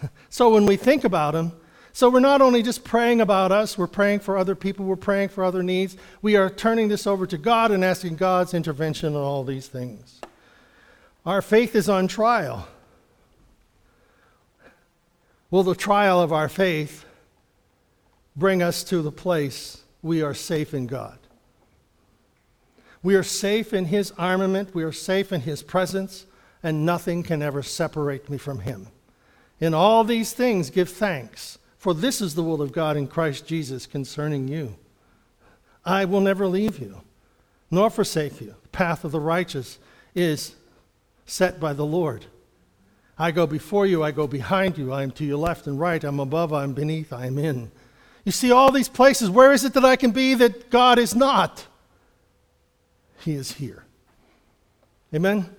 so 0.29 0.49
when 0.49 0.65
we 0.65 0.75
think 0.75 1.03
about 1.03 1.33
them, 1.33 1.53
so 1.93 2.09
we're 2.09 2.19
not 2.19 2.41
only 2.41 2.63
just 2.63 2.83
praying 2.83 3.21
about 3.21 3.51
us, 3.51 3.77
we're 3.77 3.87
praying 3.87 4.19
for 4.19 4.37
other 4.37 4.55
people, 4.55 4.85
we're 4.85 4.95
praying 4.95 5.29
for 5.29 5.43
other 5.43 5.63
needs. 5.63 5.97
We 6.21 6.35
are 6.35 6.49
turning 6.49 6.87
this 6.87 7.05
over 7.05 7.27
to 7.27 7.37
God 7.37 7.71
and 7.71 7.83
asking 7.83 8.15
God's 8.15 8.53
intervention 8.53 9.15
on 9.15 9.21
all 9.21 9.43
these 9.43 9.67
things. 9.67 10.21
Our 11.25 11.41
faith 11.41 11.75
is 11.75 11.89
on 11.89 12.07
trial. 12.07 12.67
Will 15.51 15.63
the 15.63 15.75
trial 15.75 16.21
of 16.21 16.31
our 16.31 16.49
faith 16.49 17.05
bring 18.35 18.61
us 18.61 18.83
to 18.85 19.01
the 19.01 19.11
place 19.11 19.83
we 20.01 20.21
are 20.21 20.33
safe 20.33 20.73
in 20.73 20.87
God? 20.87 21.18
We 23.01 23.15
are 23.15 23.23
safe 23.23 23.73
in 23.73 23.85
His 23.85 24.11
armament, 24.17 24.75
we 24.75 24.83
are 24.83 24.91
safe 24.91 25.31
in 25.31 25.41
His 25.41 25.63
presence, 25.63 26.25
and 26.61 26.85
nothing 26.85 27.23
can 27.23 27.41
ever 27.41 27.63
separate 27.63 28.29
me 28.29 28.37
from 28.37 28.59
Him. 28.59 28.87
In 29.59 29.73
all 29.73 30.03
these 30.03 30.33
things, 30.33 30.69
give 30.69 30.89
thanks, 30.89 31.57
for 31.77 31.93
this 31.93 32.21
is 32.21 32.35
the 32.35 32.43
will 32.43 32.61
of 32.61 32.71
God 32.71 32.97
in 32.97 33.07
Christ 33.07 33.45
Jesus 33.47 33.85
concerning 33.85 34.47
you. 34.47 34.75
I 35.85 36.05
will 36.05 36.21
never 36.21 36.47
leave 36.47 36.79
you, 36.79 37.01
nor 37.71 37.89
forsake 37.89 38.41
you. 38.41 38.55
The 38.61 38.69
path 38.69 39.05
of 39.05 39.11
the 39.11 39.19
righteous 39.19 39.79
is 40.13 40.55
set 41.25 41.59
by 41.59 41.73
the 41.73 41.85
Lord. 41.85 42.25
I 43.17 43.31
go 43.31 43.45
before 43.47 43.85
you, 43.85 44.03
I 44.03 44.11
go 44.11 44.27
behind 44.27 44.77
you, 44.77 44.91
I 44.91 45.03
am 45.03 45.11
to 45.11 45.25
your 45.25 45.37
left 45.37 45.67
and 45.67 45.79
right, 45.79 46.03
I'm 46.03 46.19
above, 46.19 46.53
I'm 46.53 46.73
beneath, 46.73 47.11
I 47.11 47.27
am 47.27 47.37
in. 47.37 47.71
You 48.23 48.31
see 48.31 48.51
all 48.51 48.71
these 48.71 48.89
places. 48.89 49.29
Where 49.29 49.51
is 49.51 49.63
it 49.63 49.73
that 49.73 49.85
I 49.85 49.95
can 49.95 50.11
be 50.11 50.33
that 50.35 50.69
God 50.69 50.99
is 50.99 51.15
not? 51.15 51.65
He 53.19 53.33
is 53.33 53.53
here. 53.53 53.85
Amen? 55.13 55.49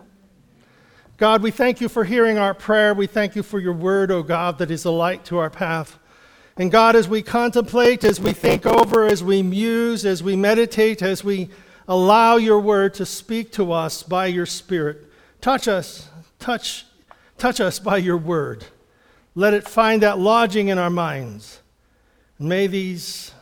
God, 1.16 1.42
we 1.42 1.50
thank 1.50 1.80
you 1.80 1.88
for 1.88 2.04
hearing 2.04 2.38
our 2.38 2.54
prayer. 2.54 2.94
We 2.94 3.06
thank 3.06 3.36
you 3.36 3.42
for 3.42 3.58
your 3.58 3.74
word, 3.74 4.10
O 4.10 4.18
oh 4.18 4.22
God, 4.22 4.58
that 4.58 4.70
is 4.70 4.84
a 4.84 4.90
light 4.90 5.24
to 5.26 5.38
our 5.38 5.50
path. 5.50 5.98
And 6.56 6.70
God, 6.70 6.96
as 6.96 7.08
we 7.08 7.22
contemplate, 7.22 8.04
as 8.04 8.18
we 8.18 8.32
think 8.32 8.64
over, 8.64 9.06
as 9.06 9.22
we 9.22 9.42
muse, 9.42 10.06
as 10.06 10.22
we 10.22 10.36
meditate, 10.36 11.02
as 11.02 11.22
we 11.22 11.50
allow 11.86 12.36
your 12.36 12.60
word 12.60 12.94
to 12.94 13.06
speak 13.06 13.52
to 13.52 13.72
us 13.72 14.02
by 14.02 14.26
your 14.26 14.46
spirit, 14.46 15.10
touch 15.40 15.68
us, 15.68 16.08
touch, 16.38 16.86
touch 17.36 17.60
us 17.60 17.78
by 17.78 17.98
your 17.98 18.16
word. 18.16 18.64
Let 19.34 19.54
it 19.54 19.68
find 19.68 20.02
that 20.02 20.18
lodging 20.18 20.68
in 20.68 20.78
our 20.78 20.90
minds. 20.90 21.60
And 22.38 22.48
may 22.48 22.66
these 22.66 23.32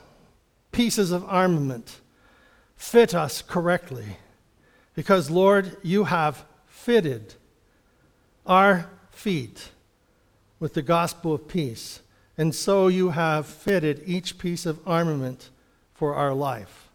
pieces 0.72 1.12
of 1.12 1.24
armament 1.24 2.00
fit 2.78 3.14
us 3.14 3.42
correctly. 3.42 4.16
Because, 4.94 5.30
Lord, 5.30 5.76
you 5.82 6.04
have 6.04 6.46
fitted 6.66 7.34
our 8.46 8.88
feet 9.10 9.68
with 10.58 10.74
the 10.74 10.82
gospel 10.82 11.34
of 11.34 11.46
peace. 11.46 12.00
And 12.38 12.54
so 12.54 12.88
you 12.88 13.10
have 13.10 13.46
fitted 13.46 14.02
each 14.06 14.38
piece 14.38 14.64
of 14.64 14.80
armament 14.86 15.50
for 15.92 16.14
our 16.14 16.32
life. 16.32 16.88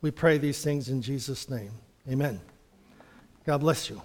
We 0.00 0.10
pray 0.10 0.38
these 0.38 0.62
things 0.64 0.88
in 0.88 1.02
Jesus' 1.02 1.48
name. 1.48 1.72
Amen. 2.10 2.40
God 3.44 3.58
bless 3.58 3.88
you. 3.88 4.02